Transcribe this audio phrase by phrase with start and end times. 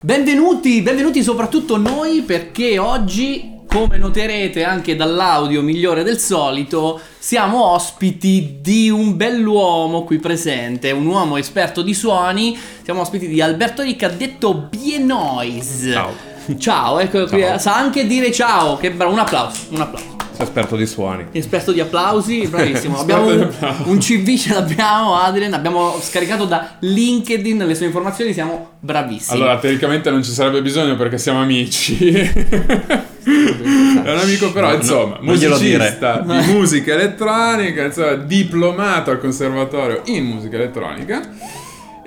[0.00, 8.58] Benvenuti, benvenuti soprattutto noi perché oggi come noterete anche dall'audio migliore del solito, siamo ospiti
[8.62, 12.58] di un bell'uomo qui presente, un uomo esperto di suoni.
[12.82, 15.92] Siamo ospiti di Alberto Ricca, detto Bienoise.
[15.92, 16.12] Ciao.
[16.56, 17.58] Ciao, ecco qui, Ciao.
[17.58, 20.16] sa anche dire ciao, che bravo, un applauso, un applauso.
[20.38, 21.26] Sei esperto di suoni.
[21.32, 23.00] Esperto di applausi, bravissimo.
[23.00, 23.50] Abbiamo un,
[23.86, 25.52] un CV, ce l'abbiamo, Adrian.
[25.52, 29.36] Abbiamo scaricato da LinkedIn le sue informazioni, siamo bravissimi.
[29.36, 32.14] Allora, teoricamente non ci sarebbe bisogno perché siamo amici.
[33.28, 40.02] È un amico, però, No, insomma, no, musicista di musica elettronica, insomma, diplomato al conservatorio
[40.04, 41.20] in musica elettronica.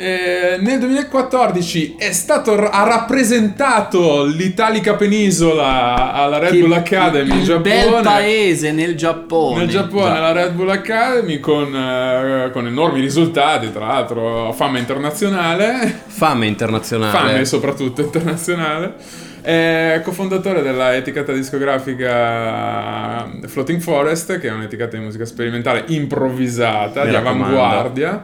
[0.04, 7.38] E nel 2014 è stato, ha rappresentato l'Italica Penisola alla Red Che- Bull Academy in
[7.38, 7.62] il Giappone.
[7.84, 9.60] bel paese nel Giappone.
[9.60, 16.02] Nel Giappone, alla Red Bull Academy, con, eh, con enormi risultati, tra l'altro fama internazionale.
[16.08, 17.16] Fame internazionale.
[17.16, 18.96] Fame soprattutto internazionale.
[19.44, 27.10] È cofondatore della etichetta discografica Floating Forest, che è un'etichetta di musica sperimentale improvvisata, Mi
[27.10, 27.44] di raccomando.
[27.62, 28.24] avanguardia.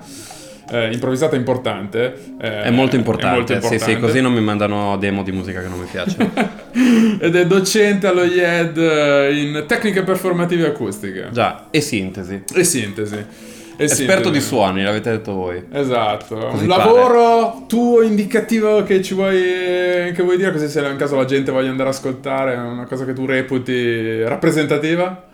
[0.69, 2.13] Eh, improvvisata importante.
[2.41, 3.35] eh, È molto importante.
[3.35, 3.99] è molto Sì, sì, importante.
[4.01, 6.17] così non mi mandano demo di musica che non mi piace.
[7.19, 11.27] Ed è docente allo IED eh, in tecniche performative acustiche.
[11.31, 12.43] Già, e sintesi.
[12.53, 13.15] E sintesi.
[13.79, 14.31] E Esperto sintesi.
[14.31, 15.63] di suoni, l'avete detto voi.
[15.71, 20.95] Esatto, Così un lavoro tuo indicativo che ci vuoi, che vuoi dire, così se in
[20.97, 25.26] caso la gente voglia andare a ascoltare, è una cosa che tu reputi rappresentativa?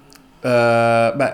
[0.45, 1.33] Eh, beh,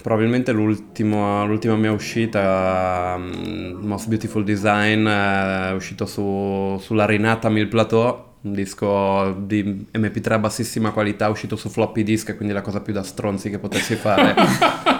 [0.00, 1.44] probabilmente l'ultima
[1.76, 8.52] mia uscita, mm, Most Beautiful Design, eh, è uscito su, sulla Rinata Mil Plateau, un
[8.54, 13.02] disco di MP3 a bassissima qualità, uscito su floppy disk, quindi la cosa più da
[13.02, 14.34] stronzi che potessi fare.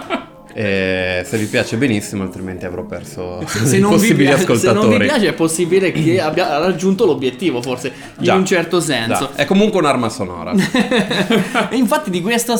[0.59, 4.89] E se vi piace benissimo, altrimenti avrò perso se vi possibili piace, se ascoltatori.
[4.89, 9.29] non vi piace è possibile che abbia raggiunto l'obiettivo forse in Già, un certo senso
[9.35, 9.35] già.
[9.35, 10.53] È comunque un'arma sonora.
[11.69, 12.59] e infatti di questo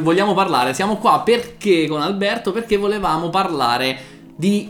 [0.00, 3.96] vogliamo parlare siamo qua perché con Alberto perché volevamo parlare
[4.34, 4.68] di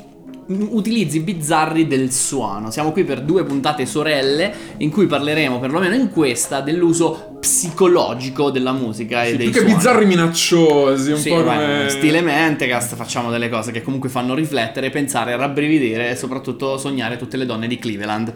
[0.50, 6.11] utilizzi bizzarri del suono siamo qui per due puntate sorelle in cui parleremo perlomeno in
[6.11, 11.28] questa dell'uso psicologico della musica e Sì, dei più che suoni bizzarri minacciosi, un Sì,
[11.28, 11.87] po' beh, come...
[11.91, 17.37] stile Mentecast facciamo delle cose che comunque fanno riflettere, pensare, rabbrividire e soprattutto sognare tutte
[17.37, 18.34] le donne di Cleveland.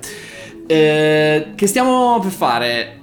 [0.66, 2.96] Eh, che stiamo per fare?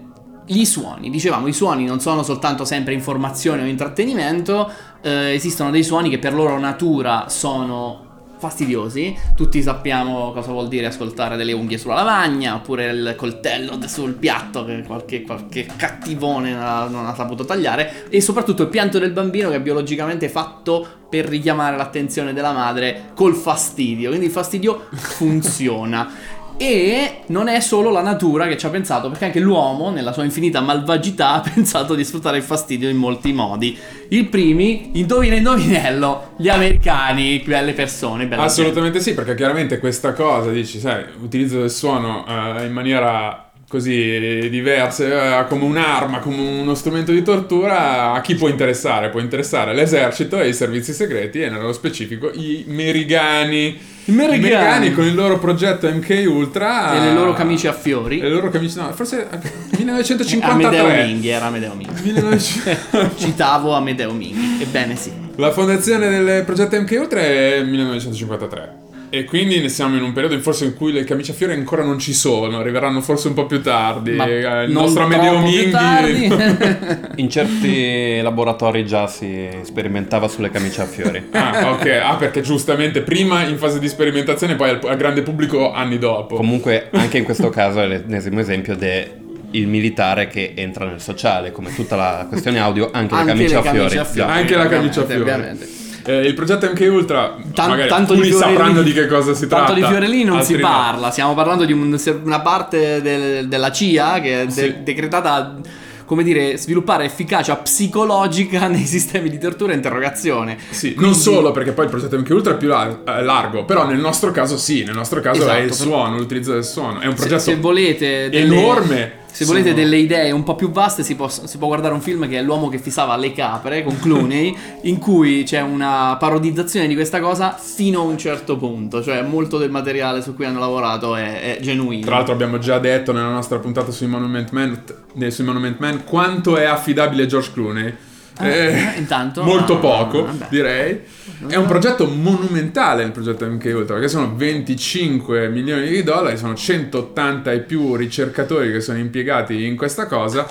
[0.45, 5.83] Gli suoni, dicevamo, i suoni non sono soltanto sempre informazione o intrattenimento, eh, esistono dei
[5.83, 8.08] suoni che per loro natura sono
[8.39, 9.15] fastidiosi.
[9.35, 14.65] Tutti sappiamo cosa vuol dire ascoltare delle unghie sulla lavagna, oppure il coltello sul piatto
[14.65, 19.11] che qualche, qualche cattivone non ha, non ha saputo tagliare, e soprattutto il pianto del
[19.11, 24.09] bambino che è biologicamente fatto per richiamare l'attenzione della madre col fastidio.
[24.09, 26.37] Quindi il fastidio funziona.
[26.61, 30.25] E non è solo la natura che ci ha pensato, perché anche l'uomo, nella sua
[30.25, 33.77] infinita malvagità, ha pensato di sfruttare il fastidio in molti modi.
[34.09, 40.51] Il primi, indovina indovinello, gli americani, belle persone, bella Assolutamente sì, perché chiaramente questa cosa,
[40.51, 46.73] dici, sai, utilizzo del suono eh, in maniera così diversa, eh, come un'arma, come uno
[46.73, 49.09] strumento di tortura, a chi può interessare?
[49.09, 53.79] Può interessare l'esercito e i servizi segreti e nello specifico i merigani.
[54.05, 54.37] I merigani.
[54.37, 58.19] I merigani con il loro progetto MK Ultra E le loro camicie a fiori.
[58.19, 61.05] E le loro camicie, no, forse Amedeo 1953.
[61.05, 62.01] Minghi, era Amedeo Minghi.
[62.01, 64.63] 1900 Citavo Amedeo Minghi.
[64.63, 65.11] Ebbene sì.
[65.35, 68.87] La fondazione del progetto MK Ultra è 1953.
[69.11, 71.83] E quindi ne siamo in un periodo forse in cui le camicie a fiori ancora
[71.83, 74.11] non ci sono, arriveranno forse un po' più tardi.
[74.11, 76.27] Ma Eh, il nostro Amedeo Minghi.
[77.17, 81.27] In certi laboratori già si sperimentava sulle camicie a fiori.
[81.31, 82.01] ah, ok.
[82.03, 86.35] Ah, perché giustamente prima in fase di sperimentazione, poi al, al grande pubblico anni dopo.
[86.35, 89.09] Comunque, anche in questo caso è l'ennesimo esempio del
[89.51, 93.99] militare che entra nel sociale, come tutta la questione audio, anche, Anche le camicie le
[93.99, 94.31] a fiori.
[94.31, 95.78] Anche la camicia a Ovviamente, fiori.
[96.09, 99.65] Eh, il progetto MK Ultra, Tan- tanto di alcuni sapranno di che cosa si tratta.
[99.65, 100.59] Tanto di fiorellini non si no.
[100.67, 104.75] parla, stiamo parlando di un- una parte del- della CIA che è de- Sì.
[104.81, 105.57] decretata,
[106.05, 110.57] come dire, sviluppare efficacia psicologica nei sistemi di tortura e interrogazione.
[110.71, 113.85] Sì, Quindi- non solo perché poi il progetto MK Ultra è più lar- largo, però
[113.85, 117.01] nel nostro caso sì, nel nostro caso Esatto, è il suono, l'utilizzo del suono.
[117.01, 119.11] È un Se, progetto se volete delle- enorme.
[119.39, 122.27] Se volete delle idee un po' più vaste, si, può- si può guardare un film
[122.27, 126.93] che è L'uomo che fissava le capre con Clooney, in cui c'è una parodizzazione di
[126.93, 129.01] questa cosa fino a un certo punto.
[129.01, 132.05] Cioè, molto del materiale su cui hanno lavorato è, è genuino.
[132.05, 134.83] Tra l'altro abbiamo già detto nella nostra puntata sui Monument Men,
[135.17, 137.93] eh, sui Monument Men quanto è affidabile George Clooney.
[138.41, 140.47] Ah, eh, intanto, molto ah, poco, vabbè.
[140.49, 141.01] direi.
[141.45, 146.55] È un progetto monumentale il progetto MK Ultra, perché sono 25 milioni di dollari, sono
[146.55, 150.47] 180 e più ricercatori che sono impiegati in questa cosa.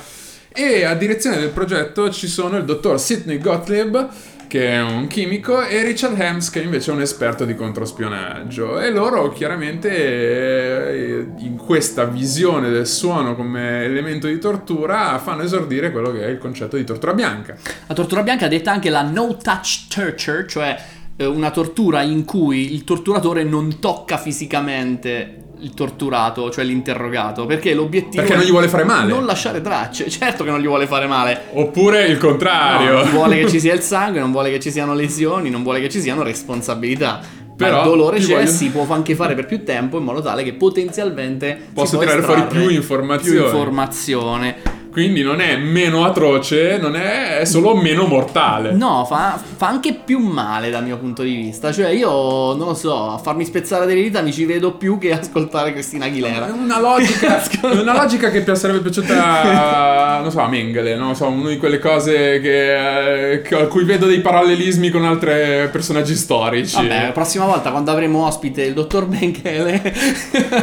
[0.52, 4.08] E a direzione del progetto ci sono il dottor Sidney Gottlieb,
[4.48, 8.80] che è un chimico, e Richard Helms, che invece è un esperto di controspionaggio.
[8.80, 15.92] E loro chiaramente eh, in questa visione del suono come elemento di tortura fanno esordire
[15.92, 17.56] quello che è il concetto di tortura bianca.
[17.86, 20.76] La tortura bianca è detta anche la no touch torture, cioè
[21.16, 27.74] eh, una tortura in cui il torturatore non tocca fisicamente il torturato, cioè l'interrogato, perché
[27.74, 29.12] l'obiettivo Perché non gli vuole fare male.
[29.12, 30.08] non lasciare tracce.
[30.10, 31.42] Certo che non gli vuole fare male.
[31.52, 33.04] Oppure il contrario.
[33.04, 35.80] No, vuole che ci sia il sangue, non vuole che ci siano lesioni, non vuole
[35.80, 37.20] che ci siano responsabilità.
[37.56, 40.44] Però il dolore c'è, voglio- si può anche fare per più tempo in modo tale
[40.44, 43.36] che potenzialmente Posso tirare fuori più informazioni.
[43.36, 44.56] più informazione.
[44.90, 48.72] Quindi non è meno atroce, non è, è solo meno mortale.
[48.72, 51.70] No, fa, fa anche più male dal mio punto di vista.
[51.72, 52.10] Cioè, io
[52.54, 56.06] non lo so, a farmi spezzare delle dita mi ci vedo più che ascoltare Cristina
[56.06, 56.46] È Aguilera.
[56.52, 61.14] una logica, è una logica che sarebbe piaciuta a, non so, a Mengele, no?
[61.14, 66.14] So, una di quelle cose che, che- a cui vedo dei parallelismi con altri personaggi
[66.16, 66.74] storici.
[66.76, 69.94] Vabbè, la prossima volta quando avremo ospite il dottor Benchele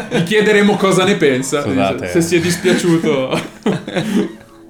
[0.09, 2.07] Gli chiederemo cosa ne pensa, Scusate.
[2.07, 3.53] se si è dispiaciuto.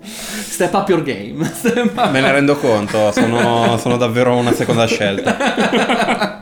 [0.04, 1.42] Step up your game.
[1.45, 6.42] Up- Me ne rendo conto, sono, sono davvero una seconda scelta.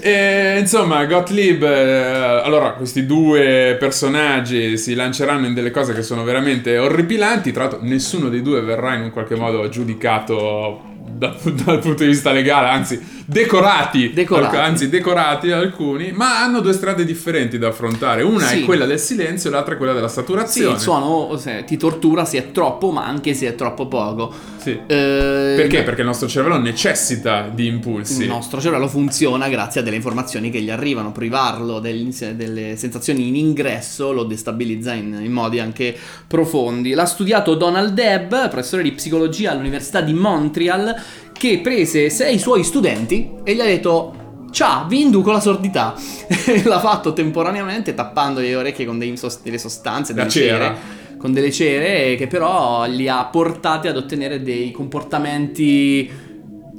[0.00, 6.22] E, insomma, Gottlieb, eh, allora questi due personaggi si lanceranno in delle cose che sono
[6.22, 7.50] veramente orripilanti.
[7.50, 12.10] Tra l'altro, nessuno dei due verrà in un qualche modo giudicato da- dal punto di
[12.10, 14.56] vista legale, anzi, decorati, Decorati.
[14.56, 18.22] anzi, decorati alcuni, ma hanno due strade differenti da affrontare.
[18.22, 18.62] Una Sì.
[18.62, 20.74] è quella del silenzio, l'altra è quella della Sì, saturazione.
[20.74, 24.32] il suono se, ti tortura se è troppo, ma anche se è troppo poco.
[24.58, 24.70] Sì.
[24.86, 25.82] Eh, Perché?
[25.82, 28.22] Perché il nostro cervello necessita di impulsi.
[28.22, 31.12] Il nostro cervello funziona grazie a delle informazioni che gli arrivano.
[31.12, 35.96] Privarlo dell'ins- delle sensazioni in ingresso lo destabilizza in, in modi anche
[36.26, 36.94] profondi.
[36.94, 40.94] L'ha studiato Donald Debb, professore di psicologia all'Università di Montreal,
[41.38, 44.24] che prese sei suoi studenti e gli ha detto.
[44.50, 45.94] Ciao, vi induco la sordità.
[46.64, 50.76] L'ha fatto temporaneamente tappando le orecchie con dei sos- delle sostanze, delle cere,
[51.18, 56.10] con delle cere che però li ha portati ad ottenere dei comportamenti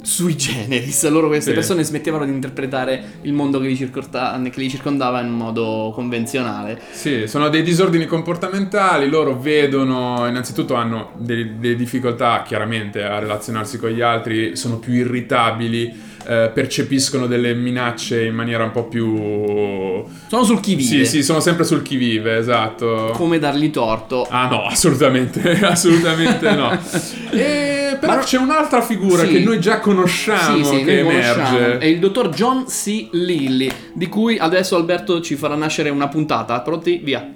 [0.02, 1.08] sui generis.
[1.08, 1.56] Loro queste Sì.
[1.56, 6.80] persone smettevano di interpretare il mondo che li, che li circondava in modo convenzionale.
[6.90, 13.78] Sì, sono dei disordini comportamentali, loro vedono, innanzitutto hanno delle, delle difficoltà chiaramente a relazionarsi
[13.78, 20.04] con gli altri, sono più irritabili, eh, percepiscono delle minacce in maniera un po' più...
[20.28, 21.04] Sono sul chi vive.
[21.04, 23.10] Sì, sì, sono sempre sul chi vive, esatto.
[23.14, 24.26] Come dargli torto.
[24.28, 26.78] Ah no, assolutamente, assolutamente no.
[27.30, 29.28] E, però Ma c'è un'altra figura Sì.
[29.32, 31.32] che noi già conosciamo, Sì, sì, che emerge.
[31.34, 31.78] conosciamo.
[31.78, 33.08] È il dottor John C.
[33.12, 36.60] Lilly, di cui adesso Alberto ci farà nascere una puntata.
[36.60, 37.00] Pronti?
[37.02, 37.34] Via.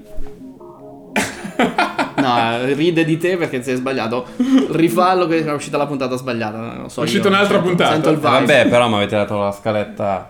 [2.17, 4.27] No, ride di te perché sei sbagliato.
[4.71, 6.59] Rifallo che è uscita la puntata sbagliata.
[6.59, 7.93] Non so È uscita un'altra sento- puntata.
[7.93, 8.29] Sento il vibe.
[8.29, 10.27] Vabbè, però mi avete dato la scaletta.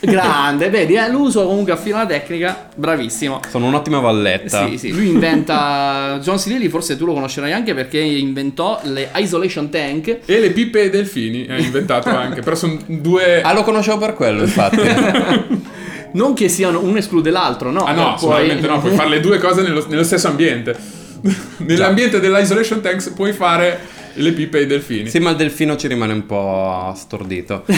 [0.00, 3.40] Grande, vedi, eh, l'uso comunque affina la tecnica, bravissimo.
[3.48, 4.66] Sono un'ottima valletta.
[4.68, 6.46] Sì, sì, lui inventa John C.
[6.46, 10.18] Lilly, forse tu lo conoscerai anche perché inventò le isolation tank.
[10.24, 13.42] E le pippe ai delfini ha inventato anche, però sono due...
[13.42, 14.78] Ah, lo conoscevo per quello, infatti.
[16.12, 17.84] Non che siano uno esclude l'altro, no?
[17.84, 20.76] Ah no, Eh, assolutamente no, puoi fare le due cose nello, nello stesso ambiente.
[21.58, 23.78] Nell'ambiente dell'isolation tanks puoi fare
[24.14, 25.08] le pippe ai delfini.
[25.08, 27.64] sì, ma il delfino ci rimane un po' stordito.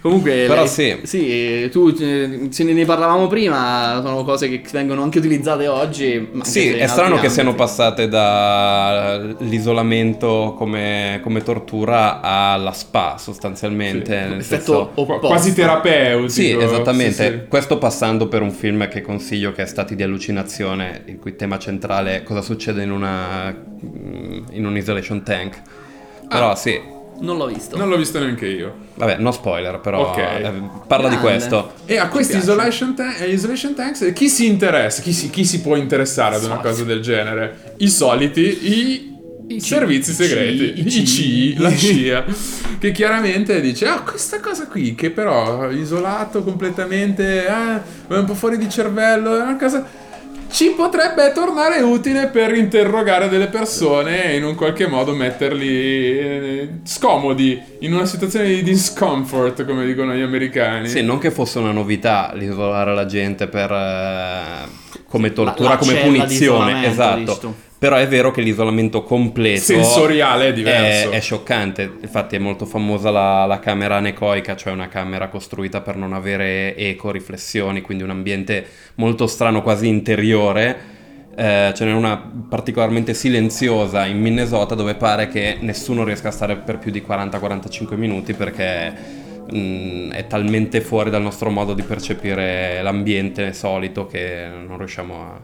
[0.00, 0.96] Comunque, Però lei- sì.
[1.02, 6.28] sì, tu eh, se ne parlavamo prima, sono cose che vengono anche utilizzate oggi.
[6.42, 14.06] Sì, è strano che siano passate dall'isolamento come, come tortura alla spa, sostanzialmente.
[14.06, 14.12] Sì.
[14.28, 15.26] nel Effetto senso- opposto.
[15.26, 16.28] quasi terapeutico.
[16.28, 17.12] Sì, esattamente.
[17.12, 17.40] Sì, sì.
[17.48, 21.58] Questo passando per un film che consiglio che è Stati di allucinazione, il cui tema
[21.58, 25.60] centrale è cosa succede in una in un isolation tank.
[26.28, 26.78] Però sì,
[27.20, 27.76] Non l'ho visto.
[27.76, 28.74] Non l'ho visto neanche io.
[28.94, 30.18] vabbè, no spoiler, però Ok.
[30.18, 30.52] eh,
[30.86, 31.30] parla di Grande.
[31.38, 31.72] questo.
[31.86, 35.02] E a questi isolation, ta- eh, isolation tanks, chi si interessa?
[35.02, 37.74] Chi si, chi si può interessare ad una cosa del genere?
[37.78, 39.16] I soliti, i,
[39.48, 41.58] I C- servizi i segreti, C- i i CI, C.
[41.60, 42.24] la CIA,
[42.78, 47.76] che chiaramente dice, ah, questa cosa qui, che però isolato completamente, eh,
[48.08, 50.06] è un po' fuori di cervello, è una cosa...
[50.50, 56.68] ci potrebbe tornare utile per interrogare delle persone e in un qualche modo metterli eh,
[56.84, 60.88] scomodi in una situazione di discomfort, come dicono gli americani.
[60.88, 65.92] Sì, non che fosse una novità l'isolare la gente per, eh, come tortura, la come
[65.92, 67.66] cella di punizione, esatto.
[67.78, 71.10] Però è vero che l'isolamento completo Sensoriale è diverso.
[71.10, 75.80] È, è scioccante, infatti è molto famosa la, la camera anecoica, cioè una camera costruita
[75.80, 78.66] per non avere eco, riflessioni, quindi un ambiente
[78.96, 80.96] molto strano, quasi interiore.
[81.36, 82.16] Eh, ce n'è una
[82.48, 87.94] particolarmente silenziosa in Minnesota dove pare che nessuno riesca a stare per più di 40-45
[87.94, 88.92] minuti perché
[89.48, 95.40] mh, è talmente fuori dal nostro modo di percepire l'ambiente solito che non riusciamo a,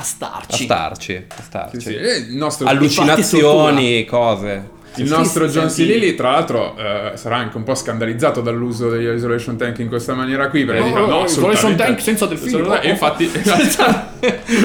[0.00, 0.64] A a starci.
[0.64, 1.26] starci.
[1.28, 1.80] A starci.
[1.80, 1.94] Sì, sì.
[1.94, 4.78] E nostro, Allucinazioni, cose.
[4.96, 8.88] Il Sì, nostro sì, John Lilly, tra l'altro, eh, sarà anche un po' scandalizzato dall'uso
[8.90, 10.64] degli isolation tank in questa maniera qui.
[10.64, 12.48] Perché No, dice, no, no, no, isolation tank senza delfini.
[12.50, 14.12] assolutamente- E infatti, senza,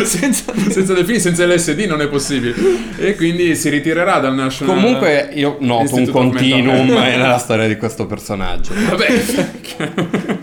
[0.03, 2.55] senza, senza delfini, senza l'SD non è possibile.
[2.97, 7.67] E quindi si ritirerà dal National Comunque io noto un Institute of continuum nella storia
[7.67, 8.73] di questo personaggio.
[8.73, 9.23] Vabbè,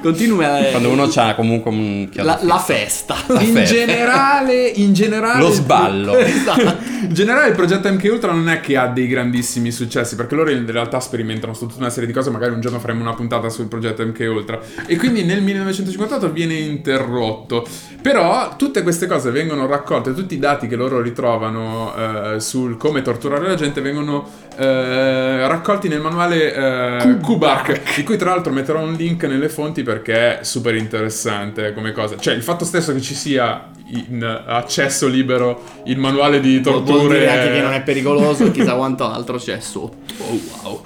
[0.01, 3.17] continua a- Quando uno ha comunque un la, la festa.
[3.41, 3.75] in festa.
[3.75, 6.15] generale, in generale Lo sballo.
[6.33, 6.77] Esatto.
[7.03, 10.51] In generale il progetto MK Ultra non è che ha dei grandissimi successi, perché loro
[10.51, 13.49] in realtà sperimentano su tutta una serie di cose, magari un giorno faremo una puntata
[13.49, 14.61] sul progetto MK Ultra.
[14.87, 17.67] E quindi nel 1958 viene interrotto.
[18.01, 21.95] Però tutte queste cose vengono raccolte, tutti i dati che loro ritrovano
[22.35, 28.17] eh, sul come torturare la gente vengono eh, raccolti nel manuale eh, Kubark, di cui
[28.17, 32.17] tra l'altro metterò un link nelle fonti perché è super interessante come cosa.
[32.17, 37.19] Cioè il fatto stesso che ci sia in accesso libero il manuale di Vuol torture
[37.19, 39.97] dire anche che non è pericoloso, chissà quanto altro c'è sotto.
[40.19, 40.83] Oh, wow.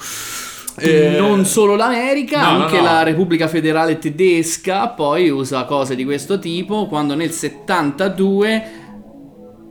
[0.79, 2.83] Eh, non solo l'America, no, no, anche no.
[2.83, 8.85] la Repubblica Federale Tedesca poi usa cose di questo tipo quando nel 72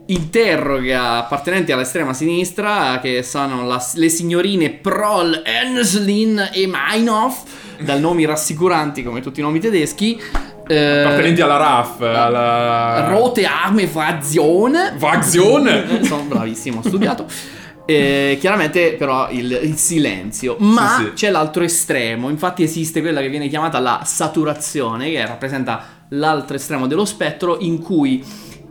[0.06, 7.42] interroga appartenenti all'estrema sinistra che sono la- le signorine Proll, Enslin e Meinhof
[7.80, 10.20] dal nomi rassicuranti come tutti i nomi tedeschi
[10.66, 15.66] eh, appartenenti alla RAF, alla Rote Arme Fraktion Fraktion.
[15.68, 17.26] eh, sono bravissimo, ho studiato.
[17.88, 21.12] Eh, chiaramente però il, il silenzio ma Sì, sì.
[21.12, 26.88] c'è l'altro estremo infatti esiste quella che viene chiamata la saturazione che rappresenta l'altro estremo
[26.88, 28.24] dello spettro in cui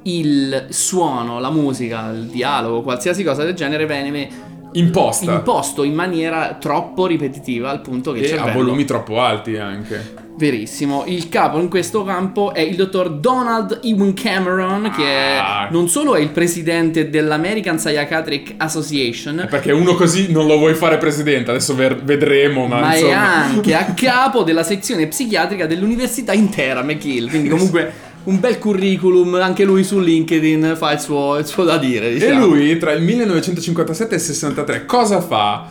[0.07, 4.29] il suono, la musica, il dialogo, qualsiasi cosa del genere viene
[4.77, 9.57] imposta imposto in maniera troppo ripetitiva al punto che e a cervello volumi troppo alti
[9.57, 10.23] anche.
[10.37, 15.69] Verissimo, il capo in questo campo è il dottor Donald Ewan Cameron, che è- Ah.
[15.71, 20.97] non solo è il presidente dell'American Psychiatric Association, Perché uno così non lo vuoi fare
[20.97, 26.83] presidente, adesso ver- vedremo, ma, ma è anche a capo della sezione psichiatrica dell'università intera
[26.83, 27.29] McGill.
[27.29, 27.93] Quindi comunque
[28.25, 32.09] un bel curriculum, anche lui su LinkedIn fa il suo, il suo da dire.
[32.09, 32.45] E Diciamo.
[32.47, 35.67] lui tra il 1957 e il 63 cosa fa?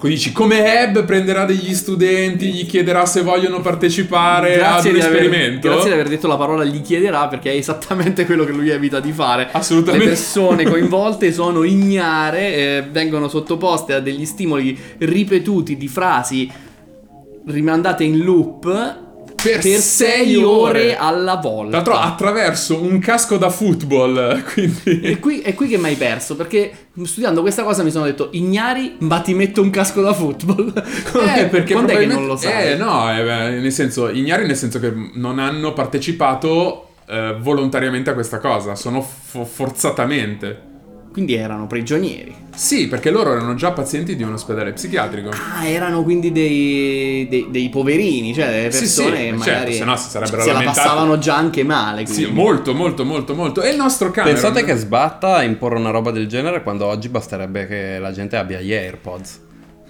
[0.00, 5.02] Dici come Ebb prenderà degli studenti, gli chiederà se vogliono partecipare ad Grazie un di,
[5.02, 5.68] aver, esperimento.
[5.68, 9.00] grazie di aver detto la parola gli chiederà perché è esattamente quello che lui evita
[9.00, 9.48] di fare.
[9.50, 10.06] Assolutamente.
[10.06, 16.48] Le persone coinvolte sono ignare, eh, vengono sottoposte a degli stimoli ripetuti di frasi
[17.46, 19.06] rimandate in loop
[19.40, 20.96] Per per sei 6 ore ore.
[20.96, 21.76] alla Tra volta.
[21.76, 25.00] l'altro attraverso un casco da football, quindi...
[25.00, 28.30] E qui, è qui che mi hai perso perché studiando questa cosa mi sono detto
[28.32, 30.72] ignari ma ti metto un casco da football.
[31.38, 32.72] Eh, perché Quando è che non lo sai?
[32.72, 38.10] Eh, no, eh, beh, nel senso, ignari nel senso che non hanno partecipato eh, volontariamente
[38.10, 40.62] a questa cosa, sono fo- forzatamente.
[41.18, 42.32] Quindi erano prigionieri.
[42.54, 45.30] Sì, perché loro erano già pazienti di un ospedale psichiatrico.
[45.30, 49.74] Ah, erano quindi dei, dei, dei poverini, cioè delle Sì, persone sì, che certo, magari
[49.74, 52.06] se no si sarebbero se la passavano già anche male.
[52.06, 52.40] Sì, quindi.
[52.40, 53.62] molto, molto, molto, molto.
[53.62, 54.40] E il nostro Cameron...
[54.40, 58.60] Pensate che sbatta imporre una roba del genere quando oggi basterebbe che la gente abbia
[58.60, 59.40] gli AirPods.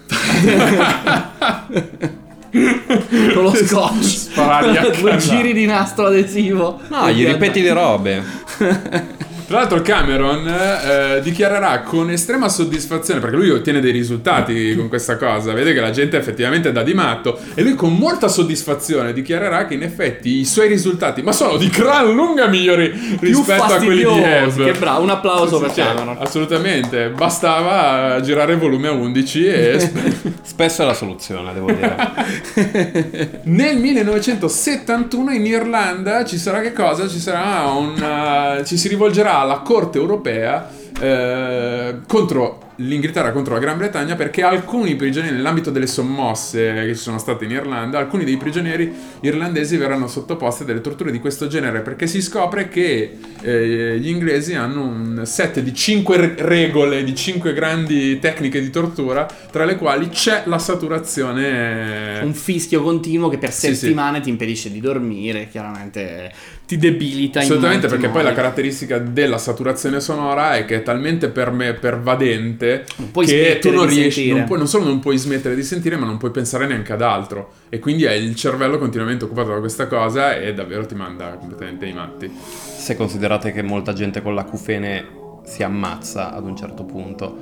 [2.51, 4.03] con lo scotch.
[4.03, 6.81] Sparargli a Due giri di nastro adesivo.
[6.89, 8.25] No, gli ripeti le robe.
[9.49, 15.17] Tra l'altro Cameron eh, dichiarerà con estrema soddisfazione, perché lui ottiene dei risultati con questa
[15.17, 19.65] cosa, vede che la gente effettivamente dà di matto, e lui con molta soddisfazione dichiarerà
[19.65, 24.05] che in effetti i suoi risultati, ma sono di gran lunga migliori rispetto a quelli
[24.05, 24.21] di.
[24.23, 24.65] Ebb.
[24.65, 26.17] Che bravo, un applauso Sì, per sì, Cameron.
[26.21, 29.93] Assolutamente, bastava girare il volume a 11 e
[30.43, 31.97] Spesso è la soluzione, devo dire.
[33.45, 37.07] Nel 1971 in Irlanda ci sarà che cosa?
[37.07, 38.63] Ci sarà una...
[38.65, 44.95] ci si rivolgerà alla Corte Europea eh, contro l'Inghilterra contro la Gran Bretagna perché alcuni
[44.95, 50.07] prigionieri, nell'ambito delle sommosse che ci sono state in Irlanda, alcuni dei prigionieri irlandesi verranno
[50.07, 54.85] sottoposti a delle torture di questo genere perché si scopre che eh, gli inglesi hanno
[54.85, 60.43] un set di cinque regole, di cinque grandi tecniche di tortura, tra le quali c'è
[60.47, 62.21] la saturazione.
[62.23, 63.75] Un fischio continuo che per Sì, sì.
[63.75, 66.31] settimane ti impedisce di dormire, chiaramente
[66.69, 68.43] ti debilita in Assolutamente, molti perché poi la modi.
[68.43, 73.71] caratteristica della saturazione sonora è che è talmente per me pervadente Non puoi che tu
[73.73, 76.31] non di riesci, non, puoi- non solo non puoi smettere di sentire, ma non puoi
[76.31, 77.53] pensare neanche ad altro.
[77.71, 81.87] E quindi è il cervello continuamente occupato da questa cosa e davvero ti manda completamente
[81.87, 82.31] ai matti.
[82.31, 85.07] Se considerate che molta gente con l'acufene
[85.47, 87.35] si ammazza ad un certo punto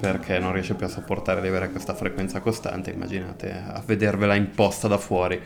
[0.00, 4.88] perché non riesce più a sopportare di avere questa frequenza costante, immaginate a vedervela imposta
[4.88, 5.40] da fuori.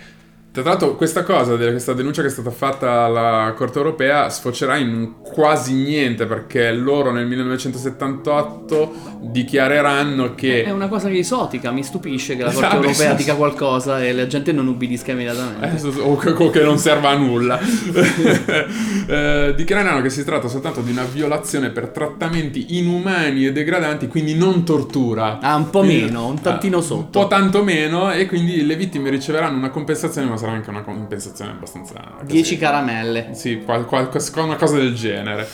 [0.53, 5.13] Tra l'altro questa cosa, questa denuncia che è stata fatta alla Corte Europea sfocerà in
[5.23, 10.65] quasi niente perché loro nel 1978 dichiareranno che...
[10.65, 13.17] È una cosa che esotica, mi stupisce che la Corte beh, Europea sì.
[13.17, 15.87] dica qualcosa e la gente non ubbidisca immediatamente.
[15.87, 17.61] Eh, o, che- o che non serva a nulla.
[19.07, 24.35] eh, dichiareranno che si tratta soltanto di una violazione per trattamenti inumani e degradanti, quindi
[24.35, 25.39] non tortura.
[25.41, 27.19] Ah, un po' Quindi- meno, un tantino ah, sotto.
[27.19, 31.53] Un po' tanto meno, e quindi le vittime riceveranno una compensazione, sarà anche una compensazione
[31.53, 31.95] abbastanza.
[32.19, 32.33] così.
[32.33, 33.29] 10 caramelle.
[33.33, 34.09] Sì, qual- qual-
[34.43, 35.47] una cosa del genere.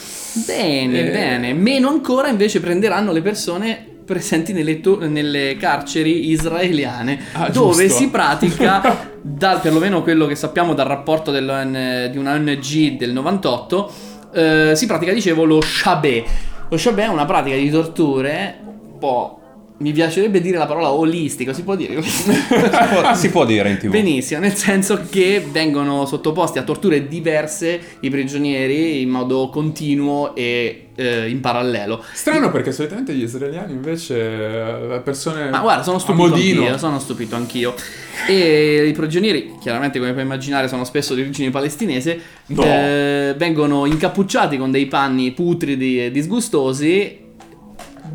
[0.47, 1.11] Bene, Eh.
[1.11, 1.53] bene.
[1.53, 7.99] Meno ancora invece prenderanno le persone presenti nelle, to- nelle carceri israeliane Ah, dove giusto.
[7.99, 11.39] si pratica dal perlomeno quello che sappiamo dal rapporto di
[12.17, 13.93] una ONG del 98
[14.33, 16.25] eh, si pratica dicevo lo shabé
[16.69, 19.41] lo shabé è una pratica di torture un po'
[19.79, 23.77] mi piacerebbe dire la parola olistico si può dire Si può, si può dire in
[23.79, 23.91] tv.
[23.91, 30.89] Benissimo, nel senso che vengono sottoposti a torture diverse i prigionieri in modo continuo e
[30.95, 32.03] eh, in parallelo.
[32.13, 37.37] Strano perché solitamente gli israeliani invece eh, persone Ma guarda, sono stupito anch'io, sono stupito
[37.37, 37.75] anch'io.
[38.27, 42.63] E i prigionieri, chiaramente come puoi immaginare, sono spesso di origine palestinese, No.
[42.63, 47.25] eh, vengono incappucciati con dei panni putridi e disgustosi,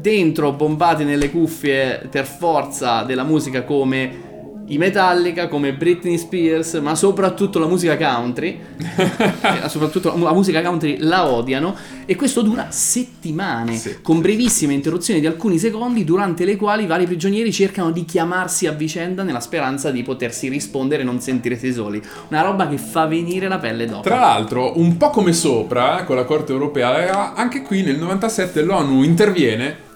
[0.02, 4.30] dentro bombati nelle cuffie per forza della musica come
[4.68, 8.60] i Metallica, come Britney Spears, ma soprattutto la musica country.
[9.42, 13.98] Eh, soprattutto la musica country la odiano e questo dura settimane Sì.
[14.02, 18.68] con brevissime interruzioni di alcuni secondi durante le quali i vari prigionieri cercano di chiamarsi
[18.68, 22.02] a vicenda nella speranza di potersi rispondere e non sentirsi soli.
[22.30, 24.02] Una roba che fa venire la pelle dopo.
[24.04, 28.62] Tra l'altro, un po' come sopra, eh, con la Corte Europea, anche qui nel 97
[28.62, 29.90] l'ONU interviene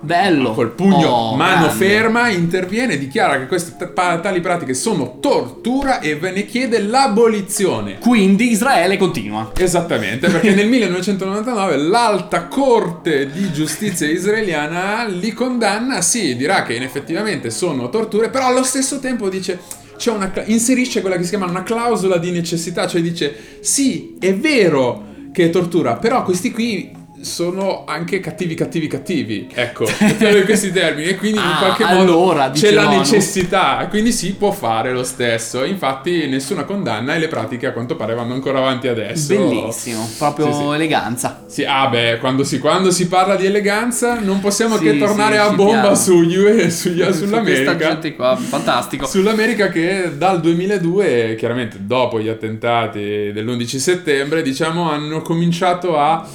[0.00, 0.52] Bello.
[0.52, 1.84] col pugno Oh, mano grande.
[1.84, 7.98] ferma, interviene, dichiara che queste t- tali pratiche sono tortura e ve ne chiede l'abolizione.
[7.98, 9.50] Quindi Israele continua.
[9.56, 17.50] Esattamente, perché nel 1999 l'alta corte di giustizia israeliana li condanna, sì, dirà che effettivamente
[17.50, 19.58] sono torture, però allo stesso tempo dice
[19.96, 24.34] c'è una inserisce quella che si chiama una clausola di necessità, cioè dice sì, è
[24.34, 26.90] vero che è tortura, però questi qui
[27.26, 31.82] sono anche cattivi cattivi cattivi ecco mettiamo in questi termini e quindi in Ah, qualche
[31.82, 37.18] allora, modo c'è la necessità quindi si può fare lo stesso infatti nessuna condanna e
[37.18, 40.68] le pratiche a quanto pare vanno ancora avanti adesso Bellissimo, proprio Sì, sì.
[40.74, 41.42] eleganza.
[41.46, 45.38] sì, ah beh, quando si, quando si parla di eleganza non possiamo Sì, che tornare
[45.38, 47.76] a bomba su UE, su- Su sull'America.
[47.76, 49.06] Gente qua, fantastico.
[49.06, 56.26] Sull'America che dal 2002, chiaramente dopo gli attentati dell'11 settembre, diciamo, hanno cominciato a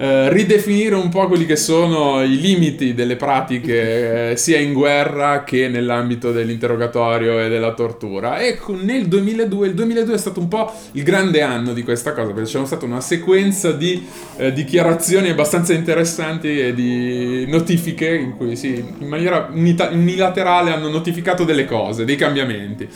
[0.00, 5.44] eh, ridefinire un po' quelli che sono i limiti delle pratiche eh, sia in guerra
[5.44, 8.38] che nell'ambito dell'interrogatorio e della tortura.
[8.38, 12.14] E con- nel 2002, il 2002 è stato un po' il grande anno di questa
[12.14, 14.02] cosa, perché c'è stata una sequenza di
[14.38, 21.44] eh, dichiarazioni abbastanza interessanti e di notifiche in cui sì, in maniera unilaterale hanno notificato
[21.44, 22.88] delle cose, dei cambiamenti.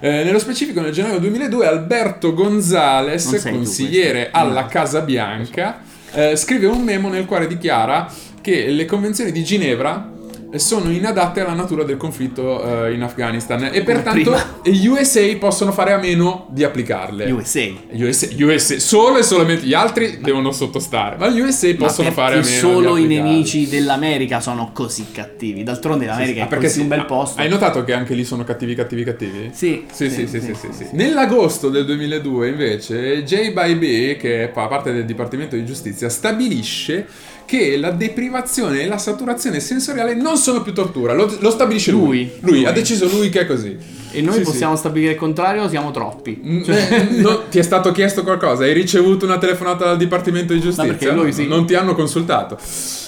[0.00, 6.82] Eh, nello specifico nel gennaio 2002 Alberto Gonzales, consigliere alla Casa Bianca, eh, scrive un
[6.82, 10.11] memo nel quale dichiara che le convenzioni di Ginevra
[10.56, 15.92] sono inadatte alla natura del conflitto eh, in Afghanistan e pertanto gli USA possono fare
[15.92, 17.30] a meno di applicarle.
[17.30, 17.66] USA.
[17.92, 22.42] USA, USA, solo e solamente gli altri devono sottostare, ma gli USA possono fare a
[22.42, 25.62] meno solo i nemici dell'America sono così cattivi.
[25.62, 27.40] D'altronde l'America Ah, è perché così sì, un bel ah, posto.
[27.40, 29.50] Hai notato che anche lì sono cattivi, cattivi, cattivi?
[29.52, 30.86] Sì, Sì, sì, sì, sì, sì, sì.
[30.92, 33.52] Nell'agosto del 2002, invece, J.
[33.52, 37.06] Bybee, che fa parte del Dipartimento di Giustizia, stabilisce
[37.44, 41.12] che la deprivazione e la saturazione sensoriale non sono più tortura.
[41.14, 42.00] Lo, lo stabilisce lui.
[42.02, 42.30] Lui.
[42.40, 42.64] Lui, Lui.
[42.66, 43.76] ha deciso lui che è così.
[44.14, 46.38] E noi Sì, possiamo stabilire il contrario, siamo troppi.
[46.44, 48.64] Mm, Cioè- eh, no, ti è stato chiesto qualcosa?
[48.64, 51.12] Hai ricevuto una telefonata dal Dipartimento di Giustizia?
[51.12, 51.46] lui sì.
[51.46, 52.58] Non ti hanno consultato.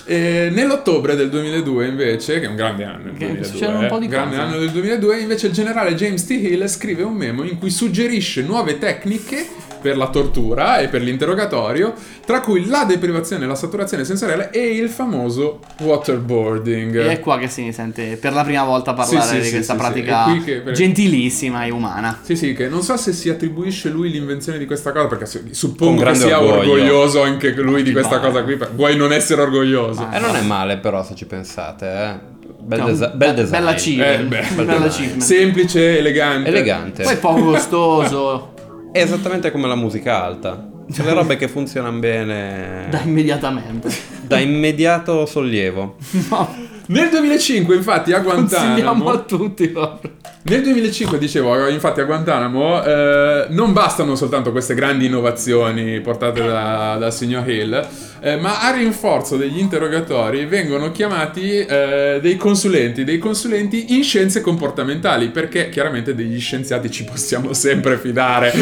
[0.07, 3.87] Eh, nell'ottobre del 2002 invece, che è un grande anno il Che 2002, succedono un
[3.88, 4.47] po' di eh, grande cose.
[4.49, 6.31] anno del 2002, invece il generale James T.
[6.31, 9.47] Hill scrive un memo in cui suggerisce nuove tecniche
[9.85, 11.92] per la tortura e per l'interrogatorio,
[12.25, 16.97] tra cui la deprivazione, la saturazione sensoriale e il famoso waterboarding.
[16.97, 19.51] E è qua che si sente per la prima volta parlare Sì, sì, di sì,
[19.53, 22.18] questa sì, pratica che- gentilissima e umana.
[22.23, 26.03] Sì, sì, che non so se si attribuisce lui l'invenzione di questa cosa, perché suppongo
[26.03, 26.73] che sia orgoglio.
[26.73, 28.31] orgoglioso anche lui di questa pare.
[28.31, 28.57] cosa qui.
[28.57, 30.01] per- Vuoi non essere orgoglioso?
[30.01, 32.33] Ma- E non è male però se ci pensate, eh.
[32.64, 33.51] Bel, No, desa- be- bel design.
[33.51, 34.12] bella cifra.
[34.14, 35.20] Eh, bella achievement.
[35.20, 36.49] Semplice, elegante.
[36.49, 37.03] Elegante.
[37.03, 38.54] Poi poco costoso,
[38.94, 40.70] È esattamente come la musica alta.
[40.88, 42.87] C'è le robe che funzionano bene.
[42.90, 43.88] da immediatamente.
[44.22, 45.96] Da immediato sollievo.
[46.30, 46.48] No,
[46.87, 49.09] Nel 2005, infatti, a Guantanamo.
[49.09, 50.12] a tutti proprio.
[50.47, 56.97] Nel 2005, dicevo, infatti a Guantanamo eh, non bastano soltanto queste grandi innovazioni portate da-
[57.01, 57.87] dal signor Hill,
[58.20, 64.42] eh, ma a rinforzo degli interrogatori vengono chiamati eh, dei consulenti, dei consulenti in scienze
[64.42, 68.53] comportamentali, perché chiaramente degli scienziati ci possiamo sempre fidare.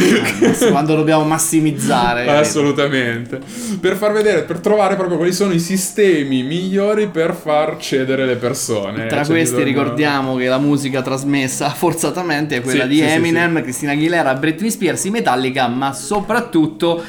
[0.71, 2.29] Quando dobbiamo massimizzare.
[2.29, 3.41] Assolutamente.
[3.81, 8.37] Per far vedere, per trovare proprio quali sono i sistemi migliori per far cedere le
[8.37, 9.07] persone.
[9.07, 13.03] Tra C'è questi bisogno- ricordiamo che la musica trasmessa forzatamente è quella Sì, di sì,
[13.03, 17.03] sì, Eminem, Cristina Aguilera, Britney Spears, i Metallica, ma soprattutto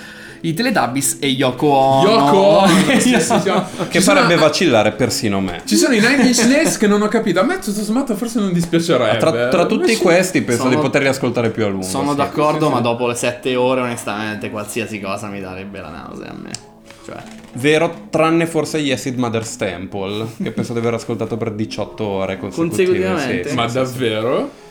[0.45, 2.09] i Teletubbies e Yoko Ono.
[2.09, 2.37] Yoko
[2.67, 2.67] Ono,
[2.99, 3.19] sì, sì, sì.
[3.19, 3.41] Che
[3.89, 5.61] Ci sono- farebbe vacillare persino me.
[5.65, 7.39] Ci sono i Nine Inch Nails che non ho capito.
[7.39, 9.17] A me tutto sommato forse non dispiacerebbe.
[9.19, 11.85] Tra, tra tutti Invece- questi penso Sono- di poterli ascoltare più a lungo.
[11.85, 12.17] Sono sì.
[12.17, 12.71] d'accordo, sì, sì.
[12.73, 16.51] ma dopo le sette ore, onestamente, qualsiasi cosa mi darebbe la nausea a me.
[17.05, 17.15] Cioè,
[17.55, 22.37] Vero, tranne forse gli Acid Mother's Temple, che penso di aver ascoltato per 18 ore
[22.37, 22.85] consecutive.
[22.85, 23.43] Consecutivamente?
[23.43, 24.37] sì, sì, Ma sì, davvero?
[24.37, 24.61] sì.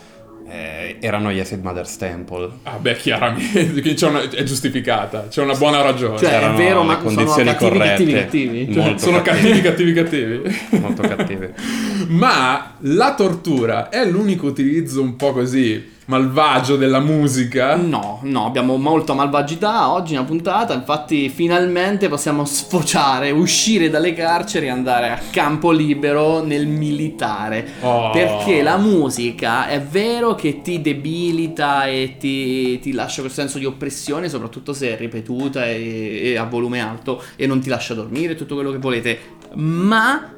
[0.55, 2.51] Eh, erano gli Acid Mother's Temple.
[2.65, 3.71] Ah, beh, chiaramente.
[3.71, 5.29] quindi c'è una- è giustificata.
[5.29, 6.19] C'è una buona ragione.
[6.19, 7.87] Cioè, C'erano è vero, ma sono cattivi, corrette.
[7.89, 8.73] cattivi, cattivi?
[8.75, 9.61] Cioè, Molto sono cattivi.
[9.63, 10.79] cattivi, cattivi, cattivi.
[10.81, 11.49] Molto cattivi.
[12.09, 17.75] Ma la tortura è l'unico utilizzo un po' così malvagio della musica.
[17.77, 24.67] No, no, abbiamo molta malvagità oggi una puntata, infatti finalmente possiamo sfociare, uscire dalle carceri
[24.67, 27.67] e andare a campo libero nel militare.
[27.81, 28.11] Oh.
[28.11, 33.65] Perché la musica è vero che ti debilita e ti, ti lascia quel senso di
[33.65, 38.35] oppressione, soprattutto se è ripetuta e, e a volume alto e non ti lascia dormire,
[38.35, 39.19] tutto quello che volete,
[39.55, 40.31] ma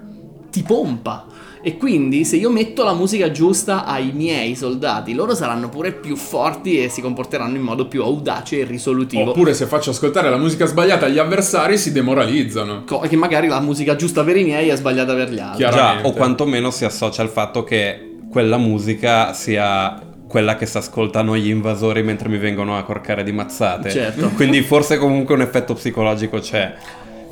[0.51, 1.27] ti pompa.
[1.67, 6.15] E quindi se io metto la musica giusta ai miei soldati, loro saranno pure più
[6.15, 9.31] forti e si comporteranno in modo più audace e risolutivo.
[9.31, 12.85] Oppure se faccio ascoltare la musica sbagliata agli avversari si demoralizzano.
[12.85, 15.65] Co- che magari la musica giusta per i miei è sbagliata per gli altri.
[15.65, 21.35] Già, o quantomeno si associa al fatto che quella musica sia quella che si ascoltano
[21.35, 23.89] gli invasori mentre mi vengono a corcare di mazzate.
[23.89, 24.29] Certo.
[24.35, 26.75] Quindi forse comunque un effetto psicologico c'è.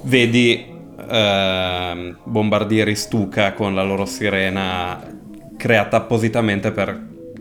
[0.04, 0.71] Vedi
[1.12, 5.01] ehm, bombardieri Stuka con la loro sirena
[5.57, 6.98] creata appositamente per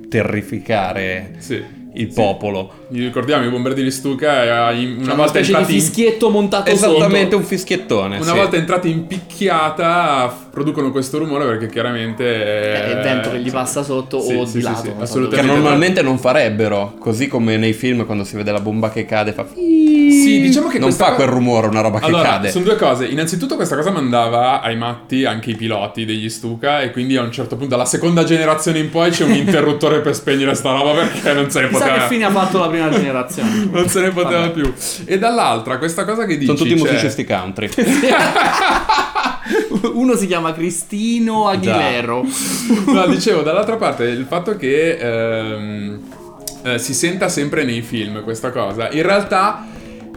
[0.10, 1.64] terrificare Sì.
[1.94, 2.14] il Sì.
[2.14, 2.72] popolo.
[2.90, 7.24] Gli ricordiamo i bombardieri Stuka eh, una volta specie di entrati in fischietto montato Esattamente
[7.32, 7.38] sotto.
[7.38, 8.16] un fischiettone.
[8.18, 8.38] Una sì.
[8.38, 13.52] volta entrati in picchiata producono questo rumore perché chiaramente È è il vento che gli
[13.52, 14.96] passa sotto Sì, o sì, di sì, lato.
[15.00, 15.50] assolutamente.
[15.50, 19.32] Che normalmente non farebbero, così come nei film quando si vede la bomba che cade
[19.32, 19.46] fa
[20.36, 22.52] Sì, diciamo che non fa co- quel rumore una roba che Allora, cade.
[22.52, 23.06] sono due cose.
[23.06, 27.32] Innanzitutto questa cosa mandava ai matti anche i piloti degli Stuka e quindi a un
[27.32, 31.34] certo punto, dalla seconda generazione in poi, c'è un interruttore per spegnere sta roba perché
[31.34, 31.98] non se ne Chissà poteva...
[32.04, 33.50] che fine ha fatto la prima generazione.
[33.72, 34.52] Non se ne poteva Vabbè.
[34.52, 34.74] più.
[35.06, 36.46] E dall'altra, questa cosa che dici...
[36.46, 37.70] Sono tutti cioè- musicisti country.
[39.94, 42.24] Uno si chiama Cristino Aguilero.
[42.86, 46.00] No, dicevo, dall'altra parte il fatto che ehm,
[46.64, 49.66] eh, si senta sempre nei film questa cosa, in realtà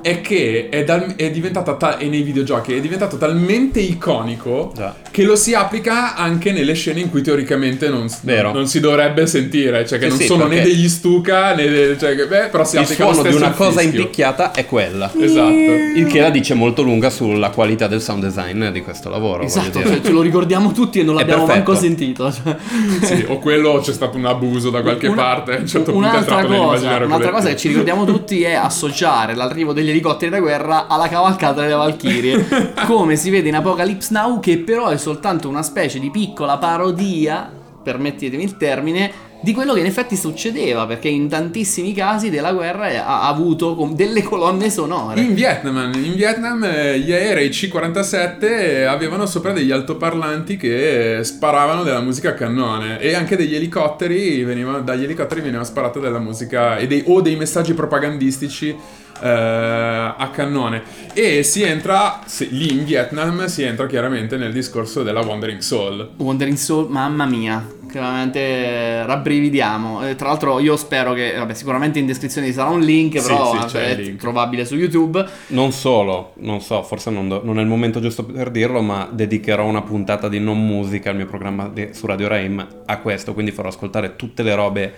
[0.04, 4.94] è che è, dal- è diventata ta- e nei videogiochi è diventato talmente iconico Già.
[5.14, 8.08] Che lo si applica anche nelle scene in cui teoricamente non,
[8.52, 11.96] non si dovrebbe sentire, cioè che Sì, non sì, sono né degli Stuka né de-
[11.96, 14.00] cioè, che- beh, però si Il applica lo di una cosa fischio.
[14.00, 15.12] impicchiata è quella.
[15.16, 15.48] Esatto.
[15.48, 19.44] Il che la dice molto lunga sulla qualità del sound design di questo lavoro.
[19.44, 22.32] Esatto, cioè, ce lo ricordiamo tutti e non l'abbiamo manco sentito.
[22.32, 22.56] cioè.
[23.02, 26.08] Sì, o quello c'è stato un abuso da qualche Una- parte, a un certo punto
[26.08, 30.32] è un'altra entrato cosa, un'altra cosa che ci ricordiamo tutti è associare l'arrivo degli elicotteri
[30.32, 34.98] da guerra alla cavalcata delle Valchirie, come si vede in Apocalypse Now, che però è
[35.04, 39.12] soltanto una specie di piccola parodia, permettetemi il termine,
[39.42, 44.22] di quello che in effetti succedeva, perché in tantissimi casi della guerra ha avuto delle
[44.22, 45.20] colonne sonore.
[45.20, 52.00] In Vietnam, in Vietnam eh, gli aerei C-47 avevano sopra degli altoparlanti che sparavano della
[52.00, 57.02] musica a cannone e anche degli elicotteri, venivano, dagli elicotteri veniva sparata della musica dei,
[57.04, 63.62] o dei messaggi propagandistici eh, a cannone e si entra se- lì in Vietnam si
[63.62, 70.08] entra chiaramente nel discorso della Wandering Soul Wandering Soul, mamma mia, chiaramente eh, rabbrividiamo.
[70.08, 73.28] Eh, tra l'altro io spero che, vabbè, sicuramente in descrizione ci sarà un link, Sì,
[73.28, 74.20] però sì, c'è è il link.
[74.20, 75.24] trovabile su YouTube.
[75.48, 79.08] Non solo, non so, forse non, do- non è il momento giusto per dirlo, ma
[79.10, 83.32] dedicherò una puntata di non musica al mio programma di- su Radio Raim a questo,
[83.32, 84.94] quindi farò ascoltare tutte le robe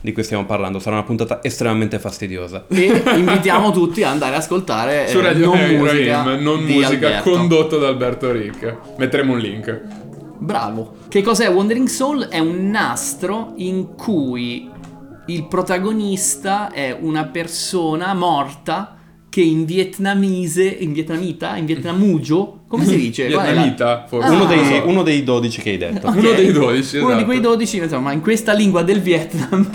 [0.00, 0.78] di cui stiamo parlando.
[0.78, 2.64] Sarà una puntata estremamente fastidiosa.
[2.68, 6.72] E invitiamo tutti ad andare ad ascoltare su eh, Radio non Raim, musica, non di
[6.72, 7.30] musica Alberto.
[7.30, 9.80] condotto da Alberto Ric metteremo un link
[10.38, 10.94] Bravo.
[11.08, 12.28] Che cos'è Wandering Soul?
[12.28, 14.70] È un nastro in cui
[15.26, 18.96] il protagonista è una persona morta
[19.30, 23.26] che in vietnamese, in vietnamita, in vietnamugio, come si dice?
[23.26, 24.32] È la- Vietnamita forse Ah.
[24.32, 26.08] Uno, dei, uno dei 12 che hai detto.
[26.08, 26.16] Ok.
[26.16, 27.24] Uno dei 12, Uno di esatto.
[27.24, 29.70] quei 12, insomma, in questa lingua del Vietnam.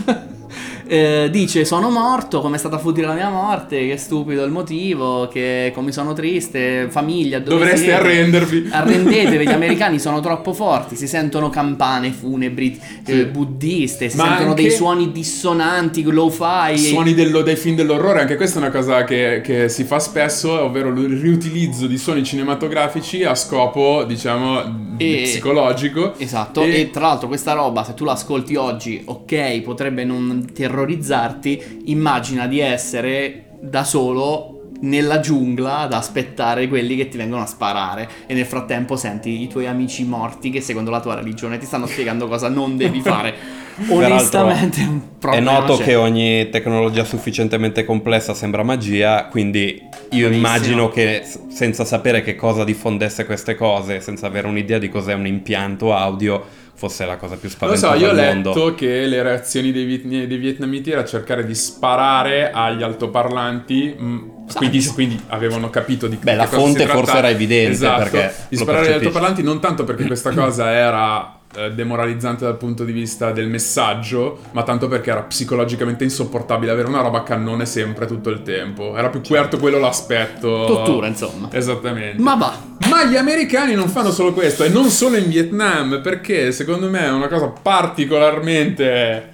[0.87, 5.27] Eh, dice sono morto, come è stata futile la mia morte, che stupido il motivo,
[5.27, 7.93] che come sono triste, famiglia, dovreste siete?
[7.93, 13.25] arrendervi Arrendetevi, gli americani sono troppo forti, si sentono campane funebri eh, Sì.
[13.25, 16.77] buddiste, si Ma sentono dei suoni dissonanti, lo-fi.
[16.77, 20.61] suoni dello- dei film dell'orrore, anche questa è una cosa che, che si fa spesso,
[20.61, 26.13] ovvero il riutilizzo di suoni cinematografici a scopo, diciamo, E- psicologico.
[26.17, 26.89] Esatto, E- e...
[26.89, 33.45] tra l'altro questa roba, se tu l'ascolti oggi, ok, potrebbe non terrorizzarti, immagina di essere
[33.61, 38.97] da solo nella giungla ad aspettare quelli che ti vengono a sparare e nel frattempo
[38.97, 42.75] senti i tuoi amici morti che secondo la tua religione ti stanno spiegando cosa non
[42.75, 43.63] devi fare.
[43.89, 44.87] Onestamente
[45.19, 45.83] È noto c'è.
[45.83, 50.33] che ogni tecnologia sufficientemente complessa sembra magia, quindi io Bravissimo.
[50.33, 55.27] immagino che senza sapere che cosa diffondesse queste cose, senza avere un'idea di cos'è un
[55.27, 56.41] impianto audio,
[56.75, 58.75] fosse la cosa più Lo spaventosa so, io ho letto mondo.
[58.75, 63.95] che le reazioni dei, viet- dei vietnamiti era cercare di sparare agli altoparlanti.
[63.97, 68.35] mh, Quindi, quindi avevano capito di Beh, che la fonte forse era evidente, esatto, perché
[68.49, 72.83] di lo sparare agli altoparlanti non tanto perché questa cosa era eh, demoralizzante dal punto
[72.83, 77.65] di vista del messaggio, ma tanto perché era psicologicamente insopportabile avere una roba a cannone
[77.65, 78.95] sempre tutto il tempo.
[78.97, 80.65] Era più certo quello l'aspetto.
[80.65, 81.49] Tortura, insomma.
[81.51, 82.21] Esattamente.
[82.21, 82.57] Ma va.
[82.89, 87.05] Ma gli americani non fanno solo questo, e non solo in Vietnam, perché secondo me
[87.05, 89.33] è una cosa particolarmente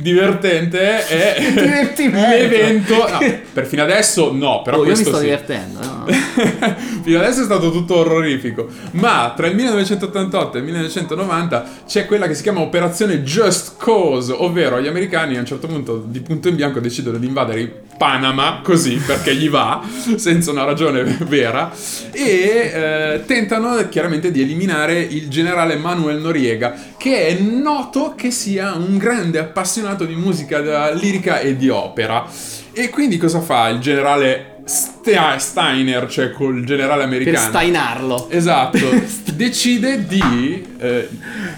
[0.00, 1.36] divertente è
[1.96, 2.94] l'evento.
[2.94, 3.18] no,
[3.52, 5.24] per fino adesso no, però Oh, io mi sto sì.
[5.24, 5.78] divertendo.
[5.80, 6.04] no?
[7.02, 8.68] Fino adesso è stato tutto orrorifico.
[8.92, 14.32] Ma tra il 1988 e il 1990 c'è quella che si chiama Operazione Just Cause,
[14.32, 17.70] ovvero gli americani a un certo punto di punto in bianco decidono di invadere il
[17.96, 19.82] Panama così perché gli va,
[20.16, 21.72] senza una ragione vera,
[22.12, 28.74] e eh, tentano chiaramente di eliminare il generale Manuel Noriega, che è noto che sia
[28.74, 32.26] un grande appassionato di musica lirica e di opera.
[32.72, 34.94] E quindi cosa fa il generale Ste-
[35.38, 37.48] Steiner, cioè col generale Per americano?
[37.48, 38.26] stainarlo.
[38.30, 38.78] Esatto,
[39.36, 41.08] decide di, eh,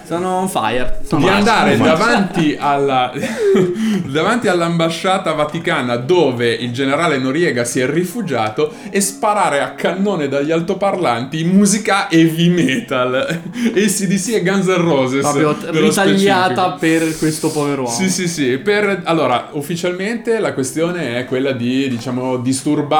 [0.07, 1.01] Sono on fire.
[1.07, 3.11] Sono di andare davanti, alla,
[4.05, 10.51] davanti all'ambasciata vaticana dove il generale Noriega si è rifugiato e sparare a cannone dagli
[10.51, 13.14] altoparlanti musica heavy metal.
[13.75, 15.21] ACDC e Guns N' Roses.
[15.23, 17.05] Proprio ritagliata specifico.
[17.07, 17.94] per questo povero uomo.
[17.94, 18.59] Sì, sì, sì.
[18.59, 22.97] Per, allora, ufficialmente la questione è quella di, diciamo, disturbare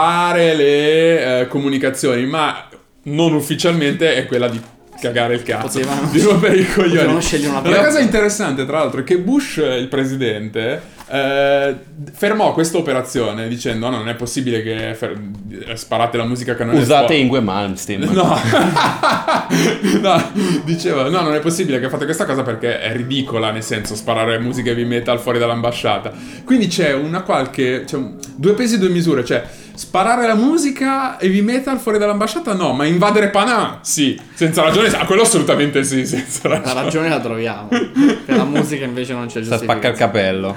[0.55, 2.69] le eh, comunicazioni, ma
[3.05, 4.61] non ufficialmente è quella di
[5.01, 5.79] cagare il cazzo.
[5.79, 7.21] Potevano- di rompere i coglioni.
[7.21, 10.81] scegliere una La cosa interessante, tra l'altro, è che Bush, il presidente,
[11.11, 11.77] eh,
[12.13, 17.15] fermò questa operazione dicendo: No, non è possibile che fer- sparate la musica canone Usate
[17.15, 18.01] Ingue Malmsteen.
[18.11, 18.37] No.
[20.01, 20.31] no,
[20.65, 24.39] diceva, no, non è possibile che fate questa cosa perché è ridicola, nel senso, sparare
[24.39, 26.13] musica heavy metal fuori dall'ambasciata.
[26.45, 29.43] Quindi c'è una qualche, c'è un- due pesi e due misure, cioè
[29.79, 35.07] sparare la musica heavy metal fuori dall'ambasciata no, ma invadere Panama sì, senza ragione, ah,
[35.07, 36.83] quello assolutamente sì, senza La ragione.
[36.83, 37.69] ragione la troviamo.
[37.69, 40.57] Per la musica invece non c'è Sta spacca il giustificazione.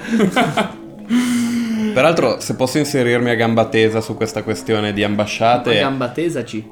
[1.94, 6.68] Peraltro, se posso inserirmi a gamba tesa su questa questione di ambasciate, Gamba tesaci.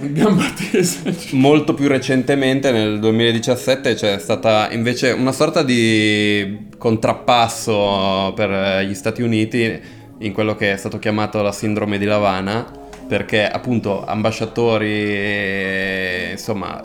[0.00, 1.00] Gamba tesa.
[1.36, 9.22] molto più recentemente, nel 2017, c'è stata invece una sorta di contrappasso per gli Stati
[9.22, 12.66] Uniti in quello che è stato chiamato la sindrome di Lavana,
[13.06, 16.80] perché appunto ambasciatori, insomma,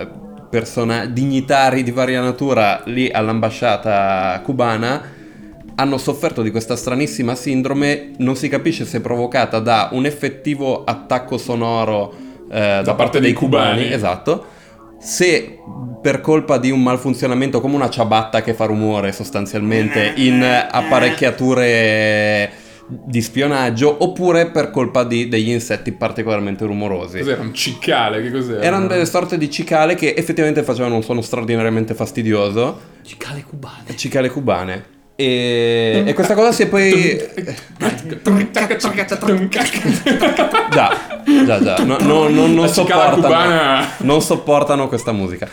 [0.49, 5.21] persona- dignitari di varia natura lì all'ambasciata cubana
[5.75, 11.39] hanno sofferto di questa stranissima sindrome, non si capisce se provocata da un effettivo attacco
[11.39, 12.13] sonoro
[12.51, 14.45] eh, da, parte dei cubani, esatto,
[14.99, 15.57] se
[16.01, 23.21] per colpa di un malfunzionamento come una ciabatta che fa rumore sostanzialmente in apparecchiature di
[23.21, 27.19] spionaggio oppure per colpa di degli insetti particolarmente rumorosi.
[27.19, 28.21] Cos'era un cicale?
[28.21, 28.61] Che cos'era?
[28.61, 32.79] Erano delle sorte di cicale che effettivamente facevano un suono straordinariamente fastidioso.
[33.03, 33.95] Cicale cubane.
[33.95, 34.92] Cicale cubane.
[35.15, 37.17] E, e questa cosa si è poi.
[40.71, 40.97] Già,
[41.45, 41.75] già, già.
[41.83, 45.47] No, no, no, non, sopportano, non sopportano questa musica.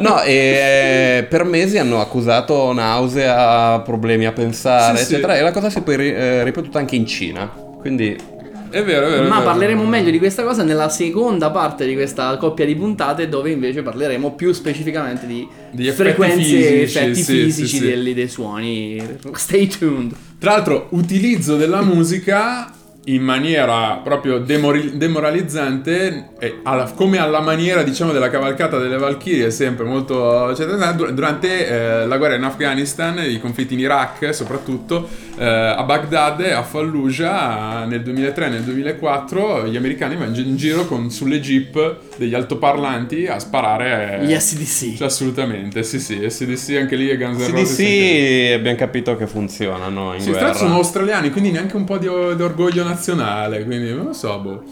[0.00, 5.12] No, e per mesi hanno accusato nausea, problemi a pensare, Sì, sì.
[5.12, 5.36] eccetera.
[5.36, 7.50] E la cosa si è poi eh, ripetuta anche in Cina.
[7.80, 8.16] Quindi
[8.70, 9.24] È vero, è vero.
[9.24, 9.50] è Ma vero.
[9.50, 13.82] parleremo meglio di questa cosa nella seconda parte di questa coppia di puntate dove invece
[13.82, 18.02] parleremo più specificamente di, Di frequenze e fisici, effetti sì, fisici sì, sì.
[18.02, 19.18] Dei, dei suoni.
[19.34, 20.14] Stay tuned.
[20.38, 22.70] Tra l'altro, utilizzo della musica
[23.08, 29.84] in maniera proprio demoralizzante, e alla- come alla maniera, diciamo, della cavalcata delle Valchirie, sempre
[29.84, 30.50] molto.
[30.50, 31.66] eccetera, dur- durante
[32.02, 36.62] eh, la guerra in Afghanistan, i conflitti in Iraq, soprattutto eh, a Baghdad e a
[36.62, 42.34] Fallujah nel 2003 e nel 2004, gli americani vanno in giro con, sulle jeep degli
[42.34, 44.20] altoparlanti a sparare.
[44.24, 44.96] Gli SDC.
[44.96, 47.76] Cioè, assolutamente, sì, sì, SDC anche lì e Guns N' Roses.
[47.76, 50.46] CDC abbiamo capito che funzionano in Sì, tra guerra.
[50.48, 52.94] l'altro sono australiani, quindi neanche un po' di, di orgoglio nazionale,
[53.64, 54.62] quindi non lo so, boh.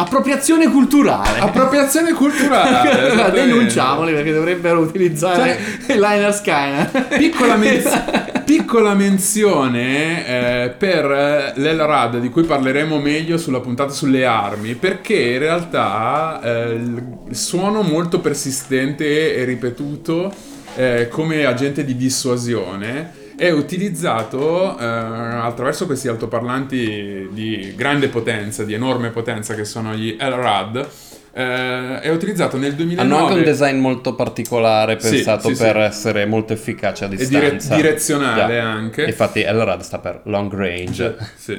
[0.00, 1.40] Appropriazione culturale.
[1.40, 3.30] Appropriazione culturale.
[3.32, 7.06] Denunciamoli perché dovrebbero utilizzare Cioè- liner Skyner.
[7.18, 8.02] Piccola, menz-
[8.46, 15.38] piccola menzione eh, per l'Elrad di cui parleremo meglio sulla puntata sulle armi perché in
[15.38, 20.32] realtà eh, il suono molto persistente e ripetuto
[20.76, 28.74] eh, come agente di dissuasione è utilizzato eh, attraverso questi altoparlanti di grande potenza, di
[28.74, 30.86] enorme potenza che sono gli LRAD.
[31.32, 35.62] eh, è utilizzato nel 2009 Hanno anche un design molto particolare Sì, pensato sì, sì.
[35.62, 37.74] per essere molto efficace a e distanza.
[37.76, 38.62] dire- direzionale Già.
[38.70, 39.04] anche.
[39.04, 41.16] Infatti LRAD sta per long range.
[41.36, 41.58] Sì.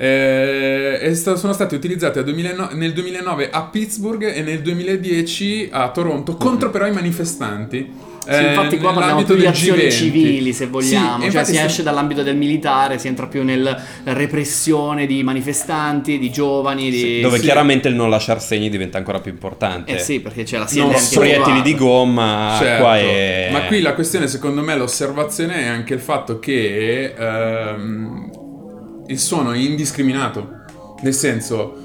[0.00, 5.68] Eh, e sta- sono stati utilizzati a 2009 nel 2009 a Pittsburgh e nel 2010
[5.72, 8.06] a Toronto contro però i manifestanti.
[8.30, 9.90] Sì, eh, infatti qua parliamo più di azioni G20.
[9.90, 13.80] civili se vogliamo, Sì, cioè si sta- esce dall'ambito del militare, si entra più nella
[14.04, 17.20] repressione di manifestanti, di giovani, di...
[17.20, 17.44] Dove Sì.
[17.44, 19.92] chiaramente il non lasciar segni diventa ancora più importante.
[19.92, 23.48] Eh sì, perché c'è la sede anche Proiettili di gomma, Certo, qua è...
[23.50, 28.30] Ma qui la questione, secondo me, l'osservazione è anche il fatto che ehm,
[29.06, 30.50] il suono è indiscriminato.
[31.00, 31.76] Nel senso,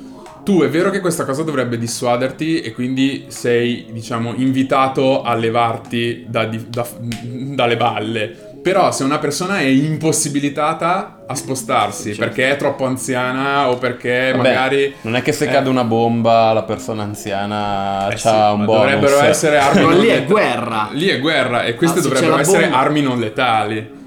[0.43, 6.25] tu è vero che questa cosa dovrebbe dissuaderti e quindi sei, diciamo, invitato a levarti
[6.27, 8.51] da- da- dalle balle.
[8.63, 12.19] Però se una persona è impossibilitata a spostarsi Certo.
[12.23, 14.93] perché è troppo anziana o perché Vabbè, magari...
[15.01, 18.59] Non è che se eh, cade una bomba la persona anziana eh ha sì, un
[18.59, 18.83] ma bonus.
[18.93, 20.25] Dovrebbero essere armi non lì è letali.
[20.31, 20.89] guerra.
[20.93, 22.77] Lì è guerra e queste Ah, dovrebbero essere bomba.
[22.77, 24.01] armi non letali.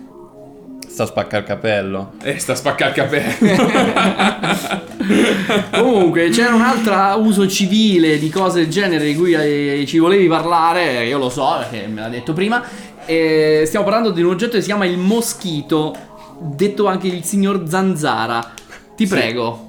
[0.97, 2.13] Sta a spaccare il capello.
[2.23, 3.69] E sta a spaccare il capello.
[5.83, 10.27] Comunque c'era un altro uso civile di cose del genere di cui eh, ci volevi
[10.27, 12.65] parlare, io lo so perché me l'ha detto prima.
[13.05, 15.95] E stiamo parlando di un oggetto che si chiama il moschito,
[16.41, 18.55] detto anche il signor Zanzara.
[18.97, 19.66] Ti prego.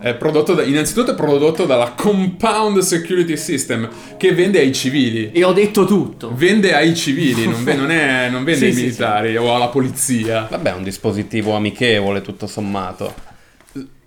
[0.00, 5.30] È prodotto da- innanzitutto è prodotto dalla Compound Security System che vende ai civili.
[5.30, 6.32] E ho detto tutto.
[6.34, 9.68] Vende ai civili, non, ve- non è- non vende Sì, ai sì, militari o alla
[9.68, 10.46] polizia.
[10.50, 13.14] Vabbè, è un dispositivo amichevole tutto sommato.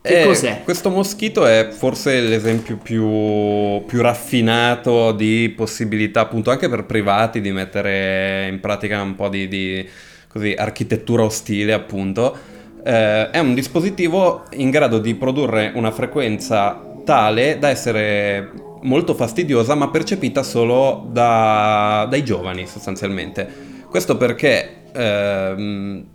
[0.01, 0.61] Che Eh, cos'è?
[0.63, 7.51] Questo moschito è forse l'esempio più, più raffinato di possibilità, appunto, anche per privati di
[7.51, 9.87] mettere in pratica un po' di, di,
[10.27, 12.35] così, architettura ostile, appunto.
[12.85, 19.75] Eh, è un dispositivo in grado di produrre una frequenza tale da essere molto fastidiosa,
[19.75, 23.71] ma percepita solo da- dai giovani, sostanzialmente.
[23.89, 26.05] Questo perché ehm,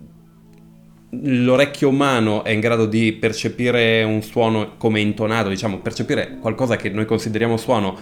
[1.09, 6.89] l'orecchio umano è in grado di percepire un suono come intonato, diciamo, percepire qualcosa che
[6.89, 7.97] noi consideriamo suono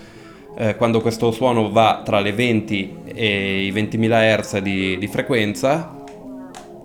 [0.58, 5.97] eh, quando questo suono va tra le 20 e i 20.000 Hz di, di frequenza,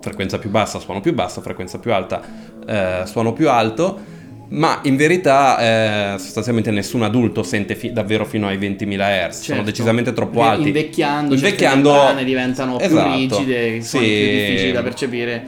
[0.03, 2.21] frequenza più bassa, suono più basso, frequenza più alta,
[2.67, 4.11] eh, suono più alto.
[4.49, 9.41] Ma in verità eh, sostanzialmente nessun adulto sente fi- davvero fino ai 20.000 Hz, sono
[9.41, 9.63] Certo.
[9.63, 10.67] decisamente troppo alti.
[10.67, 13.09] Invecchiando, Invecchiando certe membrane diventano Esatto.
[13.09, 13.87] più rigide, Sì.
[13.87, 15.43] sono più difficili da percepire.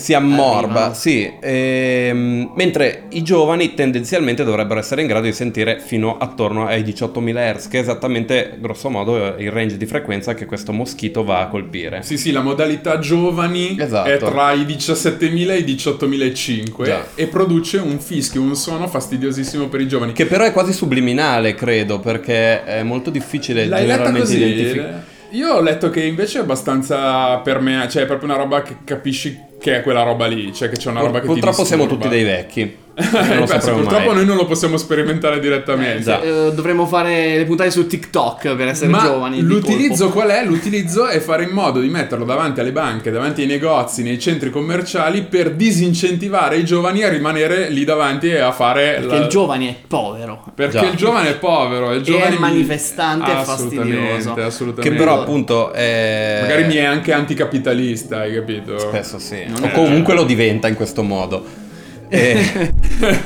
[0.00, 0.94] Si ammorba, Arrivano.
[0.94, 6.82] sì, ehm, mentre i giovani tendenzialmente dovrebbero essere in grado di sentire fino attorno ai
[6.82, 11.40] 18.000 Hz, che è esattamente, grosso modo, il range di frequenza che questo moschito va
[11.40, 12.02] a colpire.
[12.02, 14.08] Sì, sì, la modalità giovani Esatto.
[14.08, 17.06] è tra i 17.000 e i 18.005 Già.
[17.14, 20.12] e produce un fischio, un suono fastidiosissimo per i giovani.
[20.12, 25.09] Che però è quasi subliminale, credo, perché è molto difficile L'hai generalmente identificare.
[25.30, 28.78] Io ho letto che invece è abbastanza per me, cioè è proprio una roba che
[28.84, 32.08] capisci che è quella roba lì, cioè che c'è una roba che Purtroppo siamo tutti
[32.08, 32.79] dei vecchi.
[32.94, 34.14] Eh, sapremo purtroppo mai.
[34.16, 36.02] noi non lo possiamo sperimentare direttamente.
[36.02, 36.20] Già.
[36.20, 39.40] Eh, dovremmo fare le puntate su TikTok per essere Ma giovani.
[39.40, 40.44] l'utilizzo qual è?
[40.44, 44.50] L'utilizzo è fare in modo di metterlo davanti alle banche, davanti ai negozi, nei centri
[44.50, 49.28] commerciali per disincentivare i giovani a rimanere lì davanti e a fare Perché la- il
[49.28, 50.44] giovane è povero.
[50.54, 50.86] Perché Già.
[50.86, 54.40] il giovane è povero, il giovane mi- manifestante e assolutamente, fastidioso.
[54.46, 54.90] Assolutamente.
[54.90, 56.38] Che però appunto è...
[56.42, 58.78] magari mi è anche anticapitalista, hai capito?
[58.78, 59.44] Spesso sì.
[59.46, 61.59] Non O è- comunque lo diventa in questo modo.
[62.18, 62.72] E-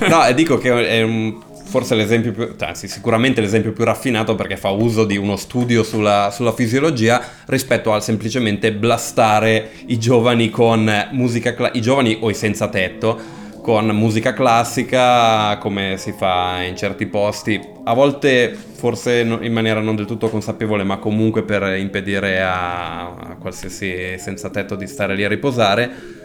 [0.08, 4.68] no, dico che è un- forse l'esempio più, anzi sicuramente l'esempio più raffinato perché fa
[4.70, 11.54] uso di uno studio sulla, sulla fisiologia rispetto al semplicemente blastare i giovani con musica,
[11.54, 17.06] cla- i giovani o i senza tetto con musica classica come si fa in certi
[17.06, 23.06] posti, a volte forse in maniera non del tutto consapevole ma comunque per impedire a,
[23.06, 26.22] a qualsiasi senza tetto di stare lì a riposare.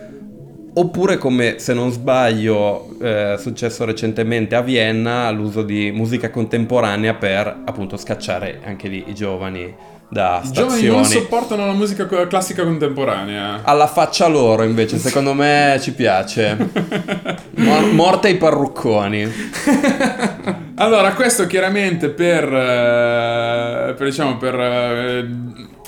[0.79, 7.15] Oppure come se non sbaglio eh, è successo recentemente a Vienna l'uso di musica contemporanea
[7.15, 9.75] per appunto scacciare anche lì i giovani
[10.07, 11.23] da I giovani non stazioni.
[11.25, 13.59] sopportano la musica classica contemporanea.
[13.63, 16.55] Alla faccia loro invece secondo me ci piace.
[17.55, 19.29] Mor- morte ai parrucconi.
[20.81, 25.27] Allora, questo chiaramente per, eh, per, diciamo, per eh,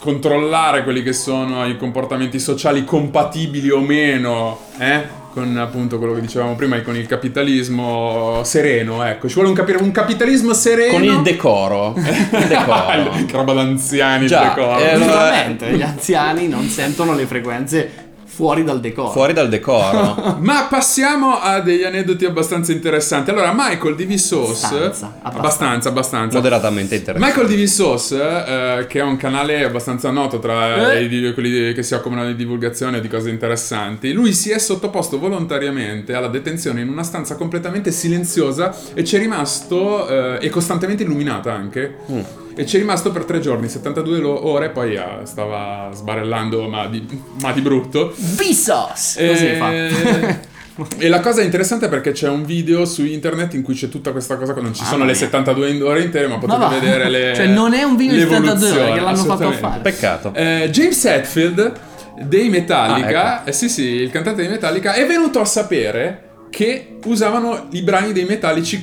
[0.02, 5.20] controllare quelli che sono i comportamenti sociali compatibili o meno, eh?
[5.32, 9.30] Con appunto quello che dicevamo prima, con il capitalismo sereno, ecco.
[9.30, 10.92] Ci vuole un, capi- un capitalismo sereno.
[10.92, 11.94] Con il decoro.
[11.96, 13.12] Il decoro.
[13.26, 14.78] che roba d'anziani, Già, il decoro.
[14.78, 19.12] eh, Giustamente, gli anziani non sentono le frequenze fuori dal decoro.
[19.12, 20.38] Fuori dal decoro.
[20.40, 23.30] Ma passiamo a degli aneddoti abbastanza interessanti.
[23.30, 24.06] Allora, Michael D.
[24.06, 26.38] Vsauce, Abbastanza, abbastanza, abbastanza.
[26.38, 27.34] Moderatamente interessante.
[27.42, 27.64] Michael D.
[27.66, 28.16] Vsauce,
[28.80, 31.04] eh, che è un canale abbastanza noto tra Eh.
[31.04, 36.14] i quelli che si occupano di divulgazione di cose interessanti, lui si è sottoposto volontariamente
[36.14, 41.52] alla detenzione in una stanza completamente silenziosa e ci è rimasto, eh, e costantemente illuminata
[41.54, 42.20] anche, Mm.
[42.56, 46.88] E ci è rimasto per tre giorni, 72 lo- ore, poi eh, stava sbarellando ma
[46.88, 47.06] di,
[47.42, 48.14] ma di brutto.
[48.16, 49.16] Visos!
[49.18, 50.50] Così Eh, fa.
[50.98, 54.12] E la cosa interessante è perché c'è un video su internet in cui c'è tutta
[54.12, 55.20] questa cosa, non ci Mamma sono le mia.
[55.20, 56.68] 72 ore intere, ma potete va.
[56.70, 59.80] vedere le Cioè, non è un video di 72 ore che l'hanno fatto fare.
[59.82, 60.34] Peccato.
[60.34, 61.74] Eh, James Hetfield
[62.24, 63.50] dei Metallica, Ah, ecco.
[63.50, 68.12] eh, sì sì, il cantante dei Metallica, è venuto a sapere che usavano i brani
[68.12, 68.28] dei,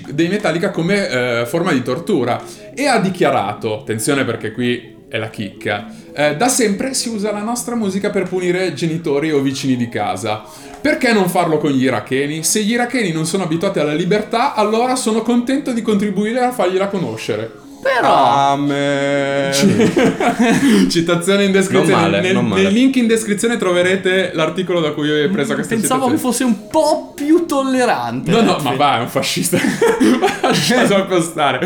[0.08, 2.42] dei Metallica come eh, forma di tortura
[2.74, 7.42] e ha dichiarato, attenzione perché qui è la chicca, eh, da sempre si usa la
[7.42, 10.42] nostra musica per punire genitori o vicini di casa.
[10.80, 12.42] Perché non farlo con gli iracheni?
[12.42, 16.88] Se gli iracheni non sono abituati alla libertà, allora sono contento di contribuire a fargliela
[16.88, 17.66] conoscere.
[17.80, 18.52] Però...
[18.52, 19.52] Amen.
[20.90, 22.00] Citazione in descrizione.
[22.00, 26.16] Male, nel, nel link in descrizione troverete l'articolo da cui ho preso questa Pensavo che
[26.16, 26.18] citazione.
[26.18, 28.30] fosse un po' più tollerante.
[28.30, 29.58] No, no, ma va, è un fascista.
[30.42, 31.60] Lascia proprio stare.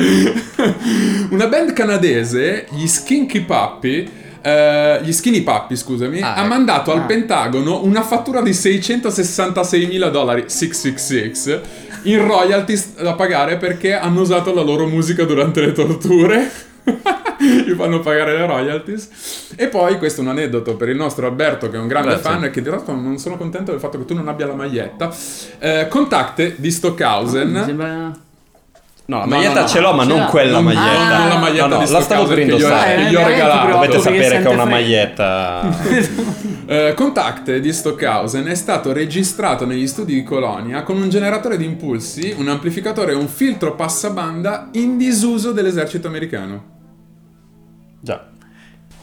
[1.30, 4.08] Una band canadese, gli Skinky Puppy,
[4.42, 6.48] eh, gli Skinny Puppy, scusami, Ah, ha ecco.
[6.48, 7.02] mandato al Ah.
[7.02, 11.60] Pentagono una fattura di 666 mila dollari, 666,
[12.02, 16.50] in royalties da pagare perché hanno usato la loro musica durante le torture.
[17.38, 19.52] Gli fanno pagare le royalties.
[19.56, 22.30] E poi, questo è un aneddoto per il nostro Alberto, che è un grande Grazie.
[22.30, 24.54] fan, e che di realtà non sono contento del fatto che tu non abbia la
[24.54, 25.12] maglietta.
[25.58, 27.50] Eh, Contacte di Stockhausen.
[27.50, 28.12] Mi sembra...
[29.04, 29.66] No, la maglietta no, no.
[29.66, 31.14] ce l'ho, ma Ce non quella Non- maglietta.
[31.14, 33.02] Ah, non la maglietta no, no, di la stavo per gli ho- indossare.
[33.04, 33.66] gli ho Eh, regalato.
[33.66, 35.70] proprio Dovete sapere che ho una maglietta.
[36.64, 41.64] Eh, Contact di Stockhausen è stato registrato negli studi di Colonia con un generatore di
[41.64, 46.70] impulsi, un amplificatore e un filtro passabanda in disuso dell'esercito americano.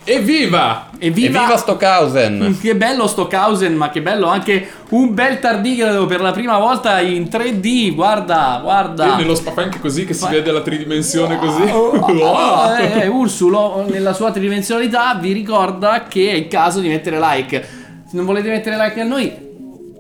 [0.04, 0.90] Evviva!
[0.98, 1.40] Evviva!
[1.42, 2.58] Evviva Stockhausen!
[2.60, 7.24] Che bello Stockhausen, ma che bello anche un bel tardigrado per la prima volta in
[7.24, 7.94] 3D.
[7.94, 9.14] Guarda, guarda.
[9.14, 11.62] E nello spafà anche così che si Ma- vede la tridimensione così.
[11.64, 12.76] Oh, oh, Wow.
[12.78, 17.62] eh, eh, Ursulo, nella sua tridimensionalità, vi ricorda che è il caso di mettere like.
[18.10, 19.32] Se non volete mettere like a noi,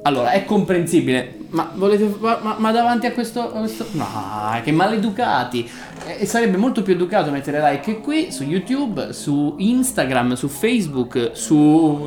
[0.03, 1.35] allora è comprensibile.
[1.51, 2.11] Ma volete.
[2.19, 4.05] Ma, ma- davanti a questo, a questo- No,
[4.63, 5.69] che maleducati.
[6.17, 11.55] E sarebbe molto più educato mettere like qui su YouTube, su Instagram, su Facebook, su.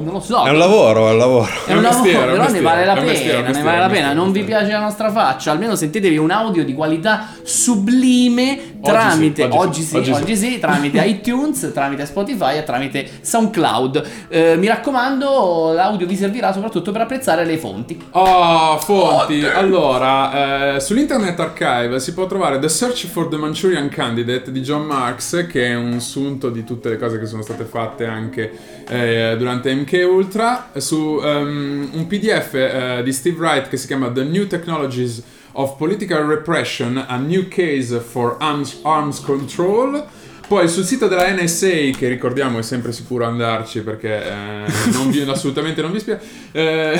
[0.02, 0.44] non lo so.
[0.44, 1.44] È un lavoro, è un lavoro.
[1.66, 3.36] È È un un lavoro, mestiere, è un però ne mestiere, vale la mestiere, pena,
[3.36, 4.06] un ne mestiere, vale la pena.
[4.06, 9.44] mestiere, Non vi piace la nostra faccia, almeno sentitevi un audio di qualità sublime tramite
[9.44, 10.50] oggi oggi sì, sì, oggi oggi sì.
[10.52, 14.08] sì, tramite iTunes, tramite Spotify e tramite SoundCloud.
[14.28, 18.00] Eh, mi raccomando, l'audio vi servirà soprattutto per apprezzare le fonti.
[18.12, 19.31] Oh, fonti.
[19.40, 24.84] Allora, eh, sull'Internet Archive si può trovare The Search for the Manchurian Candidate di John
[24.84, 28.52] Marks, che è un sunto di tutte le cose che sono state fatte anche
[28.88, 34.10] eh, durante MK Ultra, su ehm, un PDF eh, di Steve Wright che si chiama
[34.10, 35.22] The New Technologies
[35.52, 40.06] of Political Repression, a New Case for Arms, Arms Control.
[40.52, 45.22] Poi sul sito della NSA, che ricordiamo è sempre sicuro andarci perché eh, non vi-
[45.26, 46.20] assolutamente non vi spiego,
[46.52, 46.98] eh,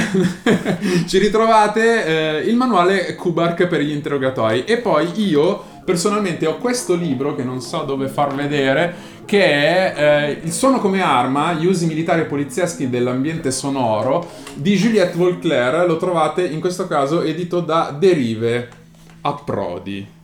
[1.07, 4.65] ci ritrovate eh, il manuale Kubark per gli interrogatori.
[4.65, 8.95] E poi io personalmente ho questo libro che non so dove far vedere,
[9.27, 14.77] che è eh, Il suono come arma, gli usi militari e polizieschi dell'ambiente sonoro di
[14.77, 15.87] Juliette Volclair.
[15.87, 18.69] Lo trovate in questo caso edito da Derive
[19.21, 20.21] a Prodi.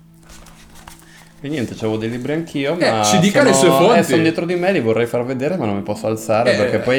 [1.40, 3.98] E niente, c'avevo dei libri anch'io, Eh, ma ci dica sono, le sue fonti.
[3.98, 6.56] eh, sono dietro di me, li vorrei far vedere, ma non mi posso alzare Eh.
[6.56, 6.98] perché poi...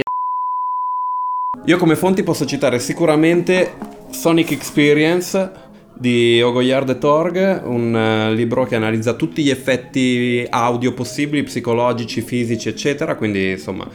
[1.66, 3.74] Io come fonti posso citare sicuramente
[4.12, 10.94] Sonic Experience di Ogoyard e Torg, un eh, libro che analizza tutti gli effetti audio
[10.94, 13.86] possibili, psicologici, fisici, eccetera, quindi insomma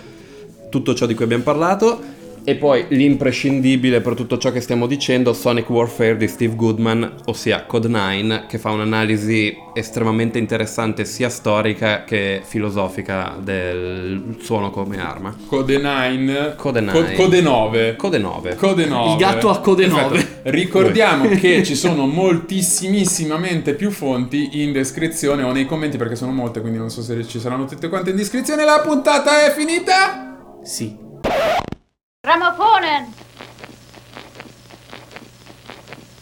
[0.69, 1.99] tutto ciò di cui abbiamo parlato.
[2.47, 7.65] E poi l'imprescindibile per tutto ciò che stiamo dicendo, Sonic Warfare di Steve Goodman, ossia
[7.65, 15.35] Code 9, che fa un'analisi estremamente interessante sia storica che filosofica del suono come arma.
[15.47, 16.55] Code 9.
[16.57, 17.15] Code 9.
[17.15, 17.97] Co- Code 9.
[17.97, 18.55] Code 9.
[18.57, 19.11] Code 9.
[19.11, 20.09] Il gatto a code Perfetto.
[20.11, 20.27] 9.
[20.43, 26.61] Ricordiamo che ci sono moltissimissimamente più fonti in descrizione o nei commenti perché sono molte,
[26.61, 28.65] quindi non so se ci saranno tutte quante in descrizione.
[28.65, 30.61] La puntata è finita.
[30.63, 31.04] Sì.
[32.25, 33.24] Grammophonen